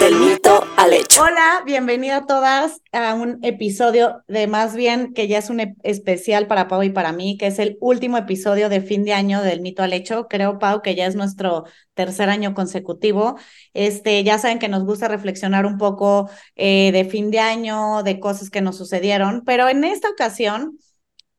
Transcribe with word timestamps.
del 0.00 0.16
mito 0.16 0.64
al 0.78 0.94
hecho. 0.94 1.22
Hola, 1.22 1.62
bienvenida 1.66 2.16
a 2.16 2.26
todas 2.26 2.80
a 2.90 3.12
un 3.12 3.38
episodio 3.42 4.24
de 4.28 4.46
más 4.46 4.74
bien 4.74 5.12
que 5.12 5.28
ya 5.28 5.36
es 5.36 5.50
un 5.50 5.76
especial 5.82 6.46
para 6.46 6.68
Pau 6.68 6.82
y 6.82 6.88
para 6.88 7.12
mí, 7.12 7.36
que 7.36 7.48
es 7.48 7.58
el 7.58 7.76
último 7.82 8.16
episodio 8.16 8.70
de 8.70 8.80
fin 8.80 9.04
de 9.04 9.12
año 9.12 9.42
del 9.42 9.60
mito 9.60 9.82
al 9.82 9.92
hecho. 9.92 10.26
Creo, 10.26 10.58
Pau, 10.58 10.80
que 10.80 10.94
ya 10.94 11.04
es 11.04 11.16
nuestro 11.16 11.64
tercer 11.92 12.30
año 12.30 12.54
consecutivo. 12.54 13.36
Este, 13.74 14.24
ya 14.24 14.38
saben 14.38 14.58
que 14.58 14.68
nos 14.68 14.84
gusta 14.84 15.06
reflexionar 15.06 15.66
un 15.66 15.76
poco 15.76 16.30
eh, 16.56 16.92
de 16.92 17.04
fin 17.04 17.30
de 17.30 17.40
año, 17.40 18.02
de 18.02 18.20
cosas 18.20 18.48
que 18.48 18.62
nos 18.62 18.78
sucedieron, 18.78 19.42
pero 19.44 19.68
en 19.68 19.84
esta 19.84 20.08
ocasión 20.08 20.78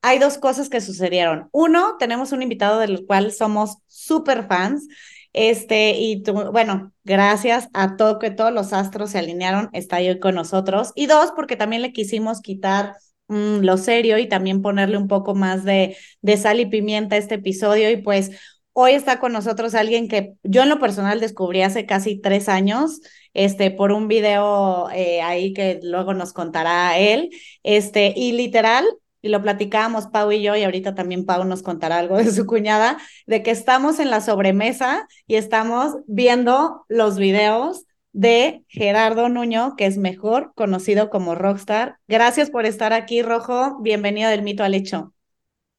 hay 0.03 0.19
dos 0.19 0.37
cosas 0.37 0.69
que 0.69 0.81
sucedieron. 0.81 1.49
Uno, 1.51 1.95
tenemos 1.97 2.31
un 2.31 2.43
invitado 2.43 2.79
del 2.79 3.07
cual 3.07 3.31
somos 3.31 3.77
súper 3.87 4.45
fans. 4.47 4.87
Este, 5.33 5.91
y 5.97 6.23
tú, 6.23 6.33
bueno, 6.51 6.93
gracias 7.03 7.69
a 7.73 7.95
todo 7.95 8.19
que 8.19 8.31
todos 8.31 8.51
los 8.51 8.73
astros 8.73 9.11
se 9.11 9.19
alinearon, 9.19 9.69
está 9.73 9.97
hoy 9.97 10.19
con 10.19 10.35
nosotros. 10.35 10.91
Y 10.95 11.07
dos, 11.07 11.31
porque 11.35 11.55
también 11.55 11.81
le 11.81 11.93
quisimos 11.93 12.41
quitar 12.41 12.95
mm, 13.27 13.59
lo 13.61 13.77
serio 13.77 14.17
y 14.17 14.27
también 14.27 14.61
ponerle 14.61 14.97
un 14.97 15.07
poco 15.07 15.35
más 15.35 15.63
de, 15.63 15.97
de 16.21 16.37
sal 16.37 16.59
y 16.59 16.65
pimienta 16.65 17.15
a 17.15 17.19
este 17.19 17.35
episodio. 17.35 17.89
Y 17.89 17.97
pues 17.97 18.31
hoy 18.73 18.91
está 18.91 19.19
con 19.19 19.33
nosotros 19.33 19.75
alguien 19.75 20.07
que 20.07 20.33
yo 20.43 20.63
en 20.63 20.69
lo 20.69 20.79
personal 20.79 21.19
descubrí 21.19 21.61
hace 21.61 21.85
casi 21.85 22.19
tres 22.19 22.49
años, 22.49 23.01
este, 23.33 23.71
por 23.71 23.91
un 23.91 24.07
video 24.07 24.89
eh, 24.91 25.21
ahí 25.21 25.53
que 25.53 25.79
luego 25.83 26.13
nos 26.13 26.33
contará 26.33 26.97
él. 26.97 27.29
Este, 27.63 28.13
y 28.15 28.33
literal, 28.33 28.85
y 29.21 29.29
lo 29.29 29.41
platicábamos 29.41 30.07
Pau 30.07 30.31
y 30.31 30.41
yo, 30.41 30.55
y 30.55 30.63
ahorita 30.63 30.95
también 30.95 31.25
Pau 31.25 31.43
nos 31.43 31.63
contará 31.63 31.99
algo 31.99 32.17
de 32.17 32.31
su 32.31 32.45
cuñada, 32.45 32.97
de 33.27 33.43
que 33.43 33.51
estamos 33.51 33.99
en 33.99 34.09
la 34.09 34.21
sobremesa 34.21 35.07
y 35.27 35.35
estamos 35.35 35.97
viendo 36.07 36.85
los 36.89 37.17
videos 37.17 37.85
de 38.13 38.63
Gerardo 38.67 39.29
Nuño, 39.29 39.75
que 39.77 39.85
es 39.85 39.97
mejor 39.97 40.53
conocido 40.55 41.09
como 41.09 41.35
Rockstar. 41.35 41.97
Gracias 42.07 42.49
por 42.49 42.65
estar 42.65 42.93
aquí, 42.93 43.21
Rojo. 43.21 43.79
Bienvenido 43.81 44.29
del 44.29 44.41
mito 44.41 44.63
al 44.63 44.73
hecho. 44.73 45.13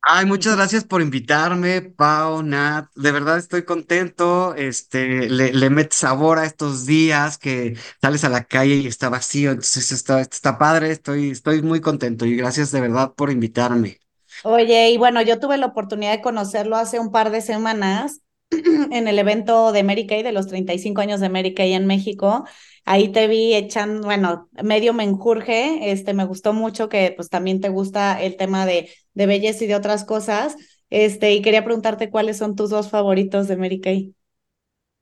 Ay, 0.04 0.26
muchas 0.26 0.56
gracias 0.56 0.84
por 0.84 1.00
invitarme, 1.00 1.80
Pau, 1.82 2.42
Nat. 2.42 2.88
De 2.96 3.12
verdad 3.12 3.38
estoy 3.38 3.64
contento. 3.64 4.54
Este, 4.56 5.28
le, 5.30 5.52
le 5.52 5.70
metes 5.70 5.98
sabor 5.98 6.38
a 6.38 6.44
estos 6.44 6.86
días 6.86 7.38
que 7.38 7.76
sales 8.00 8.24
a 8.24 8.28
la 8.28 8.44
calle 8.44 8.74
y 8.76 8.86
está 8.88 9.08
vacío. 9.08 9.50
Entonces 9.52 9.92
está, 9.92 10.20
está 10.20 10.58
padre. 10.58 10.90
Estoy, 10.90 11.30
estoy 11.30 11.62
muy 11.62 11.80
contento 11.80 12.26
y 12.26 12.36
gracias 12.36 12.72
de 12.72 12.80
verdad 12.80 13.14
por 13.14 13.30
invitarme. 13.30 14.00
Oye, 14.42 14.90
y 14.90 14.98
bueno, 14.98 15.22
yo 15.22 15.38
tuve 15.40 15.56
la 15.58 15.66
oportunidad 15.66 16.12
de 16.12 16.22
conocerlo 16.22 16.76
hace 16.76 16.98
un 17.00 17.12
par 17.12 17.30
de 17.30 17.40
semanas 17.40 18.20
en 18.90 19.08
el 19.08 19.18
evento 19.18 19.72
de 19.72 19.82
Mary 19.82 20.06
Kay, 20.06 20.22
de 20.22 20.32
los 20.32 20.46
35 20.46 21.00
años 21.00 21.20
de 21.20 21.28
Mary 21.28 21.54
Kay 21.54 21.72
en 21.74 21.86
México. 21.86 22.44
Ahí 22.84 23.08
te 23.12 23.28
vi 23.28 23.54
echando, 23.54 24.06
bueno, 24.06 24.48
medio 24.62 24.92
menjurje, 24.92 25.92
este, 25.92 26.14
me 26.14 26.24
gustó 26.24 26.52
mucho 26.52 26.88
que 26.88 27.12
pues 27.16 27.28
también 27.28 27.60
te 27.60 27.68
gusta 27.68 28.20
el 28.20 28.36
tema 28.36 28.66
de, 28.66 28.90
de 29.14 29.26
belleza 29.26 29.64
y 29.64 29.66
de 29.68 29.76
otras 29.76 30.04
cosas, 30.04 30.56
este, 30.90 31.32
y 31.34 31.42
quería 31.42 31.64
preguntarte 31.64 32.10
cuáles 32.10 32.38
son 32.38 32.56
tus 32.56 32.70
dos 32.70 32.90
favoritos 32.90 33.48
de 33.48 33.56
Mary 33.56 33.80
Kay. 33.80 34.14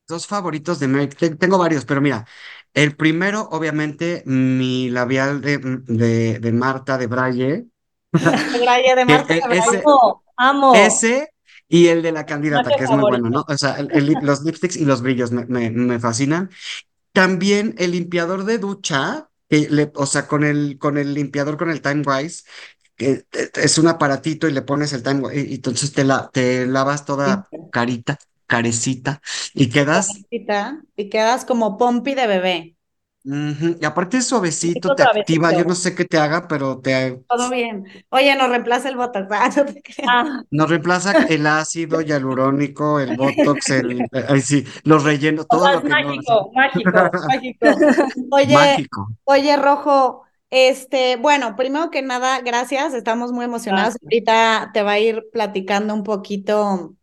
Dos 0.09 0.27
favoritos 0.27 0.81
de 0.81 0.89
Merck. 0.89 1.16
Te- 1.16 1.37
Tengo 1.37 1.59
varios, 1.59 1.84
pero 1.84 2.00
mira, 2.00 2.27
el 2.75 2.97
primero, 2.97 3.49
obviamente, 3.53 4.22
mi 4.27 4.91
labial 4.91 5.41
de, 5.41 5.59
de, 5.59 6.39
de 6.41 6.53
Marta 6.53 6.99
de 6.99 7.06
Braille. 7.06 7.66
Braille 8.60 8.94
de 8.97 9.05
Marta 9.05 9.34
e- 9.34 9.41
de 9.41 9.47
Braille. 9.49 9.59
ese, 9.59 9.84
Amo, 9.84 10.22
amo. 10.37 10.72
ese 10.72 11.31
y 11.71 11.89
el 11.89 12.03
de 12.03 12.13
la 12.13 12.27
candidata, 12.27 12.75
que 12.77 12.85
es 12.85 12.93
muy 12.93 13.05
bueno. 13.07 13.31
¿no? 13.31 13.45
O 13.49 13.59
sea, 13.59 13.77
el- 13.77 13.91
el 13.95 14.07
lip- 14.09 14.23
los 14.25 14.43
lipsticks 14.45 14.77
y 14.77 14.87
los 14.87 15.03
brillos 15.03 15.33
me, 15.33 15.47
me, 15.47 15.71
me 15.73 16.01
fascinan. 16.01 16.51
También 17.13 17.75
el 17.79 17.93
limpiador 17.93 18.45
de 18.45 18.59
ducha, 18.59 19.31
que 19.49 19.69
le, 19.71 19.93
o 19.97 20.07
sea, 20.07 20.27
con 20.29 20.45
el, 20.45 20.79
con 20.79 20.99
el 20.99 21.15
limpiador, 21.15 21.57
con 21.59 21.71
el 21.71 21.83
Time 21.83 22.03
Wise, 22.07 22.45
que 22.97 23.25
te- 23.31 23.51
es 23.65 23.79
un 23.79 23.89
aparatito 23.89 24.49
y 24.49 24.53
le 24.53 24.63
pones 24.63 24.93
el 24.93 25.03
Time 25.03 25.21
Wise, 25.29 25.41
y, 25.51 25.55
entonces 25.57 25.93
te, 25.93 26.05
la, 26.05 26.31
te 26.33 26.67
lavas 26.67 27.05
toda 27.07 27.51
carita, 27.71 28.19
carecita, 28.47 29.23
y 29.55 29.71
quedas, 29.71 30.27
Y 30.97 31.09
quedas 31.11 31.45
como 31.45 31.77
pompi 31.79 32.15
de 32.15 32.27
bebé. 32.27 32.77
Ujú, 33.25 33.77
y 33.81 33.85
aparte 33.85 34.19
es 34.19 34.27
suavecito, 34.27 34.89
Rico 34.89 34.95
te 34.95 35.03
activa, 35.03 35.53
yo 35.53 35.65
suavecito. 35.65 35.69
no 35.69 35.75
sé 35.75 35.95
qué 35.95 36.05
te 36.05 36.19
haga, 36.19 36.49
pero 36.49 36.81
te, 36.81 37.23
Todo 37.29 37.49
bien. 37.51 37.85
Oye, 38.11 38.35
nos 38.37 38.49
reemplaza 38.49 38.89
el 38.89 38.97
botox. 38.97 39.29
Ah, 39.31 39.51
no 39.57 39.65
te 39.67 39.83
creas. 39.83 40.11
Ah, 40.13 40.43
nos 40.51 40.69
reemplaza 40.69 41.13
el 41.29 41.47
ácido 41.47 42.01
hialurónico, 42.01 42.99
el 42.99 43.15
Botox, 43.15 43.71
el, 43.71 44.09
ay, 44.29 44.41
sí, 44.41 44.65
los 44.85 45.05
rellenos, 45.05 45.47
todo 45.49 45.67
es 45.67 45.73
lo 45.73 45.83
que 45.85 45.95
no, 45.95 46.09
mágico, 46.09 46.53
mágico. 46.55 47.11
Mágico. 47.29 47.67
Oye, 48.31 48.55
mágico. 48.55 49.09
oye, 49.25 49.57
Rojo, 49.57 50.25
este, 50.51 51.17
bueno, 51.17 51.55
primero 51.57 51.91
que 51.91 52.03
nada, 52.03 52.41
gracias, 52.41 52.95
estamos 52.95 53.33
muy 53.33 53.45
emocionados. 53.45 53.97
Ahorita 54.03 54.71
te 54.75 54.83
va 54.83 54.93
a 54.93 54.99
ir 54.99 55.25
platicando 55.33 55.95
un 55.95 56.03
poquito, 56.03 56.97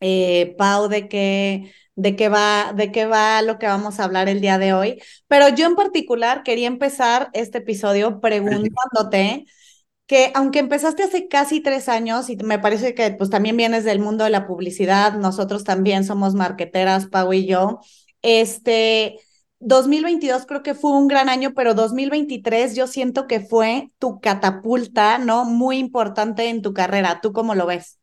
eh, 0.00 0.54
Pau, 0.58 0.88
de 0.88 1.08
qué, 1.08 1.72
de 1.98 2.14
qué 2.14 2.28
va, 2.28 2.72
de 2.76 2.92
qué 2.92 3.06
va 3.06 3.42
lo 3.42 3.58
que 3.58 3.66
vamos 3.66 3.98
a 3.98 4.04
hablar 4.04 4.28
el 4.28 4.40
día 4.40 4.56
de 4.58 4.72
hoy. 4.72 5.02
Pero 5.26 5.48
yo 5.48 5.66
en 5.66 5.74
particular 5.74 6.44
quería 6.44 6.68
empezar 6.68 7.28
este 7.32 7.58
episodio 7.58 8.20
preguntándote 8.20 9.46
que 10.06 10.30
aunque 10.34 10.60
empezaste 10.60 11.02
hace 11.02 11.26
casi 11.28 11.60
tres 11.60 11.88
años 11.88 12.30
y 12.30 12.36
me 12.36 12.60
parece 12.60 12.94
que 12.94 13.10
pues 13.10 13.30
también 13.30 13.56
vienes 13.56 13.84
del 13.84 13.98
mundo 13.98 14.24
de 14.24 14.30
la 14.30 14.46
publicidad, 14.46 15.14
nosotros 15.14 15.64
también 15.64 16.04
somos 16.04 16.34
marqueteras, 16.34 17.08
Pau 17.08 17.32
y 17.32 17.46
yo, 17.46 17.80
este, 18.22 19.18
2022 19.58 20.46
creo 20.46 20.62
que 20.62 20.74
fue 20.74 20.92
un 20.92 21.08
gran 21.08 21.28
año, 21.28 21.52
pero 21.52 21.74
2023 21.74 22.76
yo 22.76 22.86
siento 22.86 23.26
que 23.26 23.40
fue 23.40 23.90
tu 23.98 24.20
catapulta, 24.20 25.18
¿no? 25.18 25.44
Muy 25.44 25.78
importante 25.78 26.48
en 26.48 26.62
tu 26.62 26.72
carrera. 26.72 27.20
¿Tú 27.20 27.32
cómo 27.32 27.56
lo 27.56 27.66
ves? 27.66 27.98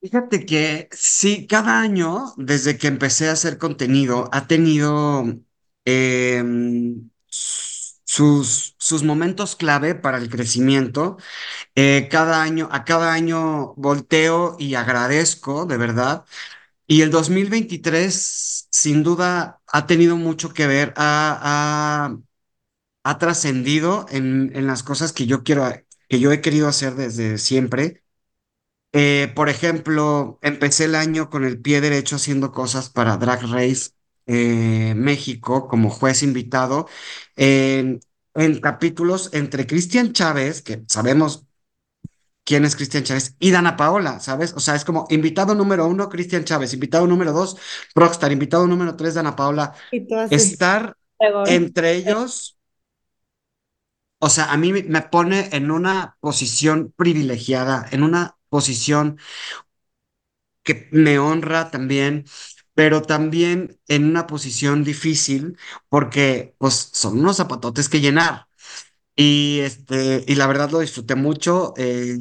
Fíjate 0.00 0.46
que 0.46 0.88
sí, 0.92 1.46
cada 1.46 1.80
año, 1.80 2.32
desde 2.38 2.78
que 2.78 2.86
empecé 2.88 3.28
a 3.28 3.32
hacer 3.32 3.58
contenido, 3.58 4.30
ha 4.32 4.46
tenido 4.46 5.24
em, 5.84 7.10
sus, 7.28 8.74
sus 8.78 9.02
momentos 9.02 9.56
clave 9.56 9.94
para 9.94 10.16
el 10.18 10.30
crecimiento. 10.30 11.18
Eh, 11.76 12.08
cada 12.10 12.42
año, 12.42 12.68
a 12.72 12.84
cada 12.84 13.12
año 13.14 13.74
volteo 13.76 14.56
y 14.58 14.74
agradezco, 14.76 15.66
de 15.66 15.76
verdad. 15.78 16.24
Y 16.86 17.02
el 17.02 17.10
2023, 17.12 18.68
sin 18.70 19.02
duda, 19.04 19.62
ha 19.68 19.86
tenido 19.86 20.16
mucho 20.16 20.54
que 20.54 20.66
ver, 20.68 20.94
ha, 20.96 22.08
ha- 22.12 22.18
ha 23.04 23.18
trascendido 23.18 24.06
en, 24.10 24.52
en 24.56 24.66
las 24.66 24.82
cosas 24.82 25.12
que 25.12 25.26
yo 25.26 25.42
quiero, 25.44 25.68
que 26.08 26.20
yo 26.20 26.32
he 26.32 26.40
querido 26.40 26.68
hacer 26.68 26.94
desde 26.94 27.38
siempre. 27.38 28.02
Eh, 28.92 29.32
por 29.36 29.48
ejemplo, 29.48 30.38
empecé 30.42 30.86
el 30.86 30.96
año 30.96 31.30
con 31.30 31.44
el 31.44 31.60
pie 31.60 31.80
derecho 31.80 32.16
haciendo 32.16 32.50
cosas 32.52 32.90
para 32.90 33.16
Drag 33.16 33.42
Race 33.42 33.90
eh, 34.26 34.94
México 34.96 35.68
como 35.68 35.90
juez 35.90 36.22
invitado 36.22 36.88
en, 37.36 38.00
en 38.34 38.60
capítulos 38.60 39.30
entre 39.32 39.66
Cristian 39.66 40.12
Chávez, 40.12 40.62
que 40.62 40.82
sabemos 40.88 41.46
quién 42.44 42.64
es 42.64 42.74
Cristian 42.74 43.04
Chávez, 43.04 43.36
y 43.38 43.52
Dana 43.52 43.76
Paola, 43.76 44.18
¿sabes? 44.18 44.52
O 44.54 44.60
sea, 44.60 44.74
es 44.74 44.84
como 44.84 45.06
invitado 45.10 45.54
número 45.54 45.86
uno, 45.86 46.08
Cristian 46.08 46.44
Chávez, 46.44 46.74
invitado 46.74 47.06
número 47.06 47.32
dos, 47.32 47.56
Rockstar, 47.94 48.32
invitado 48.32 48.66
número 48.66 48.96
tres, 48.96 49.14
Dana 49.14 49.36
Paola. 49.36 49.72
Y. 49.92 50.06
Estar 50.30 50.96
entre 51.46 51.94
ellos, 51.94 52.58
o 54.18 54.28
sea, 54.28 54.52
a 54.52 54.56
mí 54.56 54.72
me 54.72 55.02
pone 55.02 55.48
en 55.52 55.70
una 55.70 56.16
posición 56.20 56.92
privilegiada, 56.96 57.86
en 57.90 58.02
una 58.02 58.36
posición 58.50 59.18
que 60.62 60.88
me 60.92 61.18
honra 61.18 61.70
también, 61.70 62.24
pero 62.74 63.02
también 63.02 63.78
en 63.88 64.04
una 64.06 64.26
posición 64.26 64.84
difícil 64.84 65.56
porque 65.88 66.54
pues 66.58 66.90
son 66.92 67.18
unos 67.20 67.36
zapatotes 67.38 67.88
que 67.88 68.00
llenar. 68.00 68.46
Y, 69.16 69.60
este, 69.60 70.24
y 70.28 70.36
la 70.36 70.48
verdad 70.48 70.70
lo 70.70 70.80
disfruté 70.80 71.14
mucho. 71.16 71.74
eh, 71.76 72.18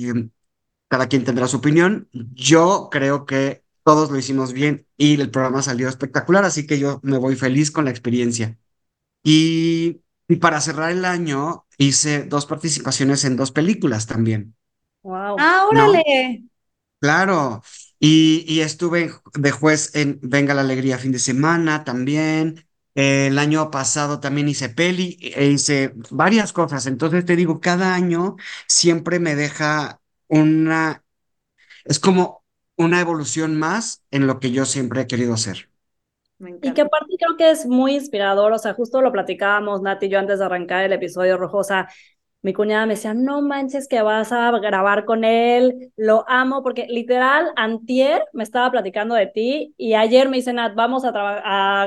cada 0.89 1.07
quien 1.09 1.23
tendrá 1.25 1.47
su 1.47 1.57
opinión. 1.57 2.09
Yo 2.13 2.89
creo 2.91 3.25
que 3.25 3.63
todos 3.83 4.11
lo 4.11 4.17
hicimos 4.19 4.53
bien 4.53 4.87
y 4.97 5.19
el 5.21 5.31
programa 5.31 5.61
salió 5.63 5.89
espectacular, 5.89 6.45
así 6.45 6.67
que 6.67 6.79
yo 6.79 6.99
me 7.03 7.17
voy 7.17 7.35
feliz 7.35 7.71
con 7.71 7.85
la 7.85 7.91
experiencia. 7.91 8.57
Y, 9.23 10.01
y 10.29 10.37
para 10.37 10.61
cerrar 10.61 10.91
el 10.91 11.05
año 11.05 11.65
hice 11.77 12.23
dos 12.25 12.45
participaciones 12.47 13.25
en 13.25 13.37
dos 13.37 13.51
películas 13.51 14.07
también, 14.07 14.55
Wow. 15.03 15.35
Ah. 15.39 15.67
Claro. 16.99 17.61
Y, 17.99 18.45
y 18.47 18.61
estuve 18.61 19.11
de 19.33 19.51
juez 19.51 19.95
en 19.95 20.19
Venga 20.21 20.53
la 20.53 20.61
Alegría 20.61 20.97
fin 20.97 21.11
de 21.11 21.19
semana 21.19 21.83
también. 21.83 22.65
Eh, 22.95 23.27
el 23.27 23.37
año 23.39 23.71
pasado 23.71 24.19
también 24.19 24.49
hice 24.49 24.69
peli 24.69 25.17
e 25.21 25.47
hice 25.47 25.93
varias 26.11 26.51
cosas. 26.53 26.85
Entonces 26.87 27.25
te 27.25 27.35
digo, 27.35 27.61
cada 27.61 27.93
año 27.93 28.35
siempre 28.67 29.19
me 29.19 29.35
deja 29.35 30.01
una, 30.27 31.03
es 31.85 31.99
como 31.99 32.43
una 32.77 33.01
evolución 33.01 33.57
más 33.57 34.03
en 34.11 34.27
lo 34.27 34.39
que 34.39 34.51
yo 34.51 34.65
siempre 34.65 35.01
he 35.01 35.07
querido 35.07 35.33
hacer. 35.33 35.69
Me 36.37 36.51
Y 36.61 36.73
que 36.73 36.81
aparte 36.81 37.15
creo 37.17 37.35
que 37.37 37.51
es 37.51 37.65
muy 37.65 37.95
inspirador, 37.95 38.53
o 38.53 38.57
sea, 38.57 38.73
justo 38.73 39.01
lo 39.01 39.11
platicábamos 39.11 39.81
Nati 39.81 40.05
y 40.05 40.09
yo 40.09 40.19
antes 40.19 40.39
de 40.39 40.45
arrancar 40.45 40.85
el 40.85 40.93
episodio 40.93 41.37
rojo, 41.37 41.57
o 41.57 41.63
sea, 41.65 41.89
mi 42.41 42.53
cuñada 42.53 42.86
me 42.86 42.94
decía, 42.94 43.13
no 43.13 43.41
manches 43.41 43.88
que 43.88 44.01
vas 44.01 44.31
a 44.31 44.51
grabar 44.59 45.06
con 45.06 45.24
él, 45.25 45.91
lo 45.97 46.24
amo, 46.30 46.63
porque 46.63 46.88
literal, 46.88 47.51
antier 47.57 48.24
me 48.33 48.44
estaba 48.44 48.71
platicando 48.71 49.15
de 49.15 49.27
ti 49.27 49.74
y 49.77 49.94
ayer 49.95 50.30
me 50.30 50.38
dice, 50.38 50.53
Nat, 50.53 50.74
vamos 50.75 51.03
a, 51.06 51.12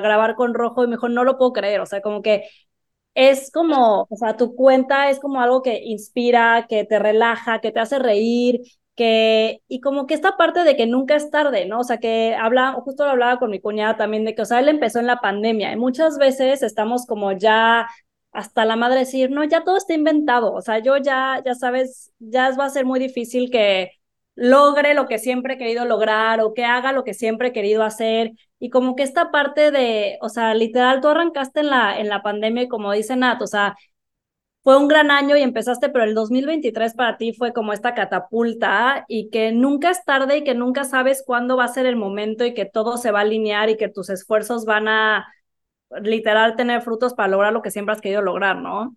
grabar 0.02 0.34
con 0.34 0.54
Rojo 0.54 0.84
y 0.84 0.88
me 0.88 0.96
dijo, 0.96 1.08
no 1.08 1.24
lo 1.24 1.38
puedo 1.38 1.52
creer, 1.52 1.80
o 1.80 1.86
sea, 1.86 2.02
como 2.02 2.20
que 2.22 2.44
es 3.14 3.50
como, 3.52 4.06
o 4.10 4.16
sea, 4.16 4.36
tu 4.36 4.54
cuenta 4.54 5.10
es 5.10 5.20
como 5.20 5.40
algo 5.40 5.62
que 5.62 5.80
inspira, 5.84 6.66
que 6.68 6.84
te 6.84 6.98
relaja, 6.98 7.60
que 7.60 7.72
te 7.72 7.80
hace 7.80 7.98
reír, 7.98 8.60
que, 8.94 9.62
y 9.68 9.80
como 9.80 10.06
que 10.06 10.14
esta 10.14 10.36
parte 10.36 10.64
de 10.64 10.76
que 10.76 10.86
nunca 10.86 11.16
es 11.16 11.30
tarde, 11.30 11.66
¿no? 11.66 11.80
O 11.80 11.84
sea, 11.84 11.98
que 11.98 12.34
habla, 12.34 12.72
justo 12.84 13.04
lo 13.04 13.10
hablaba 13.12 13.38
con 13.38 13.50
mi 13.50 13.60
cuñada 13.60 13.96
también, 13.96 14.24
de 14.24 14.34
que, 14.34 14.42
o 14.42 14.44
sea, 14.44 14.60
él 14.60 14.68
empezó 14.68 15.00
en 15.00 15.06
la 15.06 15.20
pandemia 15.20 15.72
y 15.72 15.76
muchas 15.76 16.18
veces 16.18 16.62
estamos 16.62 17.06
como 17.06 17.32
ya 17.32 17.86
hasta 18.32 18.64
la 18.64 18.76
madre 18.76 19.00
decir, 19.00 19.30
no, 19.30 19.44
ya 19.44 19.64
todo 19.64 19.76
está 19.76 19.94
inventado, 19.94 20.52
o 20.54 20.62
sea, 20.62 20.78
yo 20.78 20.96
ya, 20.96 21.42
ya 21.44 21.54
sabes, 21.54 22.12
ya 22.18 22.50
va 22.56 22.66
a 22.66 22.70
ser 22.70 22.86
muy 22.86 22.98
difícil 23.00 23.50
que 23.50 23.92
logre 24.34 24.94
lo 24.94 25.06
que 25.08 25.18
siempre 25.18 25.54
he 25.54 25.58
querido 25.58 25.84
lograr 25.84 26.40
o 26.40 26.54
que 26.54 26.64
haga 26.64 26.92
lo 26.92 27.04
que 27.04 27.14
siempre 27.14 27.48
he 27.48 27.52
querido 27.52 27.82
hacer. 27.82 28.32
Y 28.58 28.70
como 28.70 28.96
que 28.96 29.02
esta 29.02 29.30
parte 29.30 29.70
de, 29.70 30.18
o 30.22 30.28
sea, 30.28 30.54
literal, 30.54 31.00
tú 31.00 31.08
arrancaste 31.08 31.60
en 31.60 31.70
la, 31.70 31.98
en 31.98 32.08
la 32.08 32.22
pandemia 32.22 32.62
y 32.64 32.68
como 32.68 32.92
dice 32.92 33.16
Nat, 33.16 33.42
o 33.42 33.46
sea, 33.46 33.76
fue 34.62 34.76
un 34.76 34.86
gran 34.88 35.10
año 35.10 35.36
y 35.36 35.42
empezaste, 35.42 35.88
pero 35.88 36.04
el 36.04 36.14
2023 36.14 36.94
para 36.94 37.16
ti 37.18 37.32
fue 37.32 37.52
como 37.52 37.72
esta 37.72 37.94
catapulta 37.94 39.04
y 39.08 39.28
que 39.30 39.50
nunca 39.52 39.90
es 39.90 40.04
tarde 40.04 40.38
y 40.38 40.44
que 40.44 40.54
nunca 40.54 40.84
sabes 40.84 41.24
cuándo 41.26 41.56
va 41.56 41.64
a 41.64 41.68
ser 41.68 41.84
el 41.86 41.96
momento 41.96 42.44
y 42.44 42.54
que 42.54 42.64
todo 42.64 42.96
se 42.96 43.10
va 43.10 43.20
a 43.20 43.22
alinear 43.22 43.70
y 43.70 43.76
que 43.76 43.88
tus 43.88 44.08
esfuerzos 44.08 44.64
van 44.64 44.86
a 44.88 45.26
literal 46.02 46.56
tener 46.56 46.82
frutos 46.82 47.14
para 47.14 47.28
lograr 47.28 47.52
lo 47.52 47.62
que 47.62 47.70
siempre 47.70 47.94
has 47.94 48.00
querido 48.00 48.22
lograr, 48.22 48.56
¿no? 48.58 48.96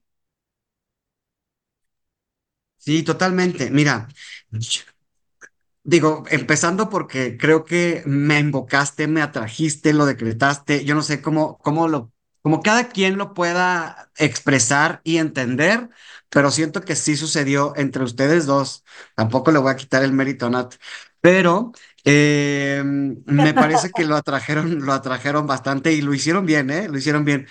Sí, 2.78 3.04
totalmente. 3.04 3.70
Mira, 3.72 4.08
Digo, 5.84 6.24
empezando 6.32 6.90
porque 6.90 7.38
creo 7.38 7.64
que 7.64 8.02
me 8.08 8.40
invocaste, 8.40 9.08
me 9.08 9.22
atrajiste, 9.22 9.94
lo 9.94 10.06
decretaste, 10.08 10.84
yo 10.84 10.96
no 10.96 11.04
sé 11.04 11.22
cómo, 11.22 11.60
cómo 11.60 11.88
lo, 11.88 12.12
como 12.42 12.62
cada 12.64 12.90
quien 12.90 13.18
lo 13.20 13.36
pueda 13.36 14.12
expresar 14.18 15.02
y 15.04 15.18
entender, 15.18 15.90
pero 16.30 16.50
siento 16.50 16.82
que 16.82 16.96
sí 16.96 17.16
sucedió 17.16 17.74
entre 17.76 18.04
ustedes 18.04 18.48
dos. 18.48 18.84
Tampoco 19.16 19.52
le 19.52 19.60
voy 19.60 19.72
a 19.72 19.76
quitar 19.76 20.04
el 20.04 20.12
mérito 20.14 20.48
a 20.48 20.50
Nat, 20.50 20.74
pero 21.22 21.72
eh, 22.06 22.82
me 22.86 23.54
parece 23.56 23.94
que 23.94 24.06
lo 24.06 24.16
atrajeron, 24.16 24.86
lo 24.86 24.94
atrajeron 24.94 25.48
bastante 25.48 25.94
y 25.94 26.02
lo 26.02 26.14
hicieron 26.14 26.46
bien, 26.46 26.70
¿eh? 26.70 26.88
Lo 26.90 26.98
hicieron 26.98 27.26
bien. 27.26 27.48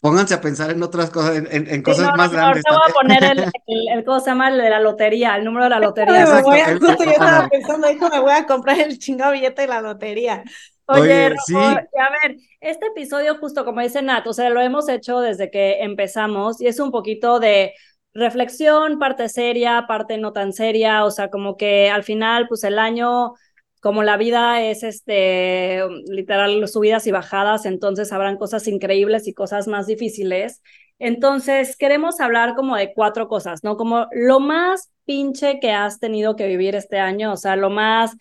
Pónganse 0.00 0.34
a 0.34 0.40
pensar 0.40 0.70
en 0.70 0.82
otras 0.82 1.10
cosas, 1.10 1.36
en, 1.36 1.46
en- 1.50 1.68
en 1.68 1.82
Sí, 1.84 1.92
cosas 1.92 2.12
no, 2.12 2.16
no, 2.16 2.16
más 2.16 2.32
no, 2.32 2.32
grandes 2.32 2.64
ahorita 2.64 2.70
voy 2.72 2.80
a 2.86 2.92
poner 2.92 3.24
el, 3.24 3.38
el, 3.66 3.88
el, 3.98 4.04
¿cómo 4.04 4.20
se 4.20 4.26
llama? 4.30 4.50
El 4.50 4.58
de 4.58 4.68
la 4.68 4.80
lotería, 4.80 5.36
el 5.36 5.44
número 5.44 5.64
de 5.64 5.70
la 5.70 5.80
lotería. 5.80 6.24
Exacto, 6.24 6.42
voy 6.42 6.58
a- 6.60 6.70
el- 6.70 6.78
justo 6.78 7.04
yo 7.04 7.16
estaba 7.16 7.48
pensando, 7.48 7.90
hijo, 7.90 8.08
me 8.10 8.20
voy 8.20 8.32
a 8.32 8.46
comprar 8.46 8.78
el 8.80 8.98
chingado 8.98 9.32
billete 9.32 9.62
de 9.62 9.68
la 9.68 9.80
lotería. 9.80 10.44
Oye, 10.86 11.30
Oye, 11.30 11.30
Rojo, 11.30 11.38
sí, 11.38 11.88
a 11.98 12.10
ver, 12.28 12.36
este 12.60 12.86
episodio 12.88 13.36
justo 13.38 13.64
como 13.64 13.80
dice 13.80 14.02
Nat, 14.02 14.26
o 14.26 14.32
sea, 14.34 14.50
lo 14.50 14.60
hemos 14.60 14.88
hecho 14.88 15.20
desde 15.20 15.50
que 15.50 15.82
empezamos 15.82 16.60
y 16.60 16.66
es 16.66 16.78
un 16.80 16.90
poquito 16.90 17.40
de 17.40 17.72
reflexión, 18.14 18.98
parte 18.98 19.28
seria, 19.28 19.86
parte 19.86 20.18
no 20.18 20.32
tan 20.32 20.52
seria, 20.52 21.04
o 21.04 21.10
sea, 21.10 21.30
como 21.30 21.56
que 21.56 21.90
al 21.90 22.04
final, 22.04 22.48
pues 22.48 22.64
el 22.64 22.78
año, 22.78 23.34
como 23.80 24.02
la 24.02 24.16
vida 24.16 24.62
es 24.62 24.82
este, 24.82 25.80
literal, 26.06 26.66
subidas 26.68 27.06
y 27.06 27.12
bajadas, 27.12 27.66
entonces 27.66 28.12
habrán 28.12 28.36
cosas 28.36 28.66
increíbles 28.68 29.26
y 29.28 29.34
cosas 29.34 29.68
más 29.68 29.86
difíciles. 29.86 30.62
Entonces, 30.98 31.76
queremos 31.76 32.20
hablar 32.20 32.54
como 32.56 32.76
de 32.76 32.92
cuatro 32.92 33.28
cosas, 33.28 33.62
¿no? 33.62 33.76
Como 33.76 34.08
lo 34.12 34.40
más 34.40 34.90
pinche 35.04 35.60
que 35.60 35.70
has 35.70 36.00
tenido 36.00 36.36
que 36.36 36.48
vivir 36.48 36.74
este 36.74 36.98
año, 36.98 37.32
o 37.32 37.36
sea, 37.36 37.56
lo 37.56 37.70
más 37.70 38.16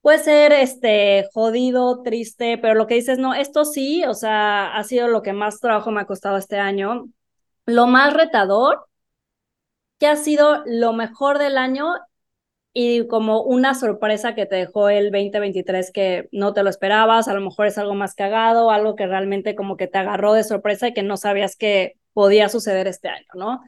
puede 0.00 0.18
ser 0.18 0.52
este 0.52 1.28
jodido, 1.32 2.02
triste, 2.02 2.58
pero 2.58 2.74
lo 2.74 2.86
que 2.86 2.94
dices, 2.94 3.18
no, 3.18 3.34
esto 3.34 3.64
sí, 3.64 4.04
o 4.04 4.14
sea, 4.14 4.76
ha 4.76 4.84
sido 4.84 5.08
lo 5.08 5.22
que 5.22 5.32
más 5.32 5.60
trabajo 5.60 5.90
me 5.90 6.00
ha 6.00 6.06
costado 6.06 6.36
este 6.36 6.58
año. 6.58 7.06
Lo 7.66 7.86
más 7.86 8.14
retador, 8.14 8.86
que 9.98 10.06
ha 10.06 10.16
sido 10.16 10.62
lo 10.66 10.92
mejor 10.92 11.38
del 11.38 11.58
año 11.58 11.94
y 12.72 13.06
como 13.08 13.42
una 13.42 13.74
sorpresa 13.74 14.34
que 14.34 14.46
te 14.46 14.56
dejó 14.56 14.88
el 14.88 15.10
2023 15.10 15.90
que 15.92 16.28
no 16.32 16.52
te 16.52 16.62
lo 16.62 16.70
esperabas, 16.70 17.28
a 17.28 17.34
lo 17.34 17.40
mejor 17.40 17.66
es 17.66 17.78
algo 17.78 17.94
más 17.94 18.14
cagado, 18.14 18.70
algo 18.70 18.94
que 18.94 19.06
realmente 19.06 19.54
como 19.54 19.76
que 19.76 19.88
te 19.88 19.98
agarró 19.98 20.32
de 20.34 20.44
sorpresa 20.44 20.88
y 20.88 20.94
que 20.94 21.02
no 21.02 21.16
sabías 21.16 21.56
que 21.56 21.94
podía 22.12 22.48
suceder 22.48 22.86
este 22.86 23.08
año, 23.08 23.26
¿no? 23.34 23.60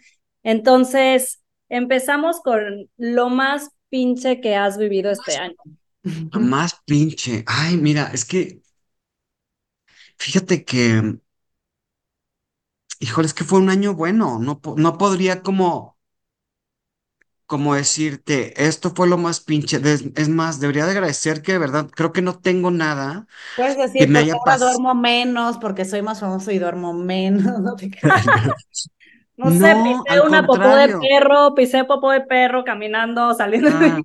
Entonces, 0.43 1.43
empezamos 1.69 2.41
con 2.41 2.89
lo 2.97 3.29
más 3.29 3.71
pinche 3.89 4.41
que 4.41 4.57
has 4.57 4.79
vivido 4.79 5.11
este 5.11 5.37
año. 5.37 5.57
lo 6.03 6.41
más 6.41 6.81
pinche. 6.85 7.45
Ay, 7.47 7.77
mira, 7.77 8.11
es 8.13 8.25
que 8.25 8.63
fíjate 10.19 10.65
que, 10.65 11.19
híjole, 13.01 13.27
es 13.27 13.35
que 13.35 13.45
fue 13.45 13.59
un 13.59 13.71
año 13.71 13.95
bueno. 13.95 14.39
No, 14.39 14.61
no 14.77 14.99
podría 14.99 15.43
como, 15.43 15.92
como 17.53 17.75
decirte, 17.75 18.55
esto 18.67 18.93
fue 18.95 19.09
lo 19.09 19.19
más 19.19 19.41
pinche. 19.41 19.79
Des- 19.79 20.05
Es 20.17 20.29
más, 20.31 20.61
debería 20.61 20.87
de 20.87 20.93
agradecer 20.93 21.43
que 21.43 21.53
de 21.53 21.59
verdad 21.59 21.91
creo 21.95 22.13
que 22.13 22.23
no 22.23 22.39
tengo 22.41 22.71
nada 22.71 23.27
Puedes 23.55 23.77
que 23.97 24.07
decir, 24.07 24.09
me 24.09 24.19
porque 24.19 24.21
haya 24.21 24.37
ahora 24.39 24.59
pasado. 24.59 24.81
duermo 24.81 24.95
menos, 24.95 25.59
porque 25.59 25.85
soy 25.85 26.01
más 26.03 26.21
famoso 26.21 26.51
y 26.51 26.59
duermo 26.59 26.93
menos. 26.95 27.45
No 27.61 27.77
te 27.77 27.91
creas. 27.91 28.25
No 29.37 29.51
sé, 29.53 29.77
No, 29.77 29.77
pisé 29.77 30.09
al 30.09 30.25
una 30.27 30.47
popó 30.47 30.77
de 30.77 30.89
contrario. 30.89 31.01
perro, 31.01 31.55
pisé 31.55 31.85
popó 31.85 32.11
de 32.11 32.21
perro 32.23 32.65
caminando, 32.65 33.35
saliendo 33.35 33.71
de... 33.79 33.93
Ah, 33.93 34.03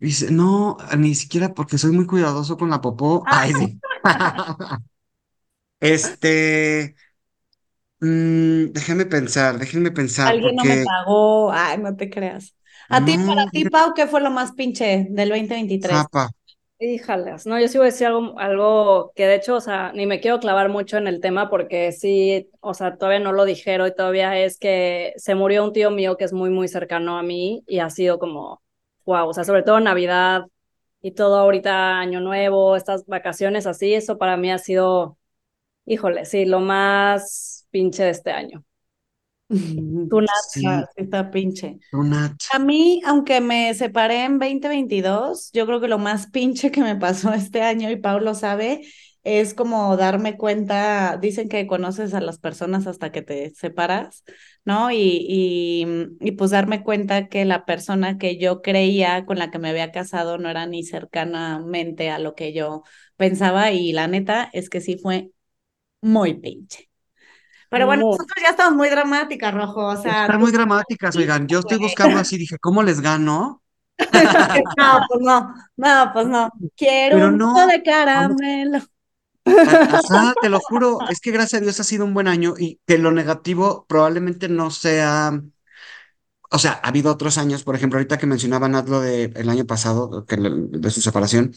dice, 0.00 0.30
no, 0.32 0.78
ni 0.98 1.14
siquiera 1.14 1.54
porque 1.54 1.78
soy 1.78 1.92
muy 1.92 2.06
cuidadoso 2.06 2.56
con 2.58 2.70
la 2.70 2.80
popó. 2.80 3.26
Ah. 3.26 3.32
Ay, 3.32 3.54
sí. 3.54 3.82
Este, 5.80 6.94
mm, 8.00 8.72
déjenme 8.72 9.06
pensar, 9.06 9.58
déjenme 9.58 9.90
pensar, 9.90 10.32
Alguien 10.32 10.56
no 10.56 10.64
me 10.66 10.76
porque 10.76 10.84
pagó. 10.84 11.52
Ay, 11.52 11.78
no 11.78 11.96
te 11.96 12.10
creas. 12.10 12.55
A 12.88 13.04
ti, 13.04 13.18
para 13.18 13.44
no, 13.44 13.50
ti, 13.50 13.64
Pau, 13.66 13.94
¿qué 13.94 14.06
fue 14.06 14.20
lo 14.20 14.30
más 14.30 14.52
pinche 14.52 15.06
del 15.10 15.28
2023? 15.30 16.06
japa. 16.06 16.30
Híjales, 16.78 17.46
no, 17.46 17.58
yo 17.58 17.68
sí 17.68 17.78
voy 17.78 17.86
a 17.86 17.90
decir 17.90 18.06
algo, 18.08 18.38
algo 18.38 19.12
que 19.14 19.26
de 19.26 19.36
hecho, 19.36 19.56
o 19.56 19.60
sea, 19.62 19.92
ni 19.94 20.06
me 20.06 20.20
quiero 20.20 20.40
clavar 20.40 20.68
mucho 20.68 20.98
en 20.98 21.06
el 21.06 21.20
tema 21.20 21.48
porque 21.48 21.90
sí, 21.92 22.50
o 22.60 22.74
sea, 22.74 22.98
todavía 22.98 23.20
no 23.20 23.32
lo 23.32 23.46
dijeron 23.46 23.88
y 23.88 23.94
todavía 23.94 24.38
es 24.38 24.58
que 24.58 25.14
se 25.16 25.34
murió 25.34 25.64
un 25.64 25.72
tío 25.72 25.90
mío 25.90 26.18
que 26.18 26.24
es 26.24 26.34
muy, 26.34 26.50
muy 26.50 26.68
cercano 26.68 27.18
a 27.18 27.22
mí 27.22 27.64
y 27.66 27.78
ha 27.78 27.88
sido 27.90 28.18
como, 28.18 28.62
wow, 29.06 29.28
o 29.28 29.32
sea, 29.34 29.44
sobre 29.44 29.62
todo 29.62 29.80
Navidad 29.80 30.42
y 31.00 31.12
todo 31.12 31.38
ahorita 31.38 31.98
Año 31.98 32.20
Nuevo, 32.20 32.76
estas 32.76 33.06
vacaciones 33.06 33.66
así, 33.66 33.94
eso 33.94 34.18
para 34.18 34.36
mí 34.36 34.50
ha 34.52 34.58
sido, 34.58 35.18
híjole, 35.86 36.24
sí, 36.26 36.46
lo 36.46 36.60
más 36.60 37.66
pinche 37.70 38.04
de 38.04 38.10
este 38.10 38.32
año. 38.32 38.64
Tú, 39.48 40.20
Nat. 40.20 40.28
Sí, 40.50 40.66
está 40.96 41.30
pinche. 41.30 41.78
Donat. 41.92 42.32
A 42.52 42.58
mí, 42.58 43.00
aunque 43.06 43.40
me 43.40 43.74
separé 43.74 44.24
en 44.24 44.38
2022, 44.38 45.50
yo 45.52 45.66
creo 45.66 45.80
que 45.80 45.88
lo 45.88 45.98
más 45.98 46.28
pinche 46.28 46.70
que 46.70 46.82
me 46.82 46.96
pasó 46.96 47.32
este 47.34 47.62
año, 47.62 47.90
y 47.90 47.96
Pau 47.96 48.20
lo 48.20 48.34
sabe, 48.34 48.82
es 49.24 49.54
como 49.54 49.96
darme 49.96 50.36
cuenta, 50.36 51.18
dicen 51.20 51.48
que 51.48 51.66
conoces 51.66 52.14
a 52.14 52.20
las 52.20 52.38
personas 52.38 52.86
hasta 52.86 53.10
que 53.12 53.22
te 53.22 53.50
separas, 53.54 54.24
¿no? 54.64 54.90
Y, 54.92 54.96
y, 55.28 55.86
y 56.20 56.32
pues 56.32 56.52
darme 56.52 56.82
cuenta 56.84 57.28
que 57.28 57.44
la 57.44 57.64
persona 57.64 58.18
que 58.18 58.38
yo 58.38 58.62
creía 58.62 59.26
con 59.26 59.38
la 59.38 59.50
que 59.50 59.58
me 59.58 59.70
había 59.70 59.90
casado 59.92 60.38
no 60.38 60.48
era 60.50 60.66
ni 60.66 60.84
cercanamente 60.84 62.10
a 62.10 62.18
lo 62.20 62.34
que 62.36 62.52
yo 62.52 62.82
pensaba, 63.16 63.72
y 63.72 63.92
la 63.92 64.06
neta 64.08 64.48
es 64.52 64.70
que 64.70 64.80
sí 64.80 64.98
fue 64.98 65.30
muy 66.02 66.34
pinche. 66.34 66.88
Pero 67.68 67.86
bueno, 67.86 68.04
nosotros 68.10 68.36
ya 68.42 68.50
estamos 68.50 68.74
muy 68.76 68.88
dramáticas, 68.90 69.54
Rojo, 69.54 69.86
o 69.86 69.96
sea, 69.96 70.26
Están 70.26 70.40
muy 70.40 70.50
dramáticas, 70.52 71.16
oigan. 71.16 71.46
Yo 71.48 71.60
estoy 71.60 71.78
buscando 71.78 72.18
así, 72.18 72.38
dije, 72.38 72.58
¿cómo 72.58 72.82
les 72.82 73.00
gano? 73.00 73.62
No, 74.76 75.04
pues 75.08 75.20
no, 75.22 75.54
no, 75.76 76.10
pues 76.12 76.26
no. 76.26 76.50
Quiero 76.76 77.16
Pero 77.16 77.26
un 77.26 77.38
no, 77.38 77.52
poco 77.52 77.66
de 77.66 77.82
caramelo. 77.82 78.78
ajá, 79.86 80.36
te 80.40 80.48
lo 80.48 80.60
juro, 80.60 81.04
es 81.06 81.20
que 81.20 81.30
gracias 81.32 81.60
a 81.60 81.64
Dios 81.64 81.80
ha 81.80 81.84
sido 81.84 82.04
un 82.04 82.14
buen 82.14 82.28
año 82.28 82.54
y 82.58 82.80
que 82.86 82.98
lo 82.98 83.10
negativo 83.12 83.86
probablemente 83.88 84.48
no 84.48 84.70
sea, 84.70 85.40
o 86.50 86.58
sea, 86.58 86.72
ha 86.82 86.88
habido 86.88 87.12
otros 87.12 87.38
años, 87.38 87.64
por 87.64 87.74
ejemplo, 87.76 87.98
ahorita 87.98 88.18
que 88.18 88.26
mencionaba 88.26 88.68
Nat 88.68 88.88
lo 88.88 89.00
de 89.00 89.24
el 89.34 89.48
año 89.48 89.66
pasado, 89.66 90.24
que 90.26 90.36
de 90.38 90.90
su 90.90 91.00
separación, 91.00 91.52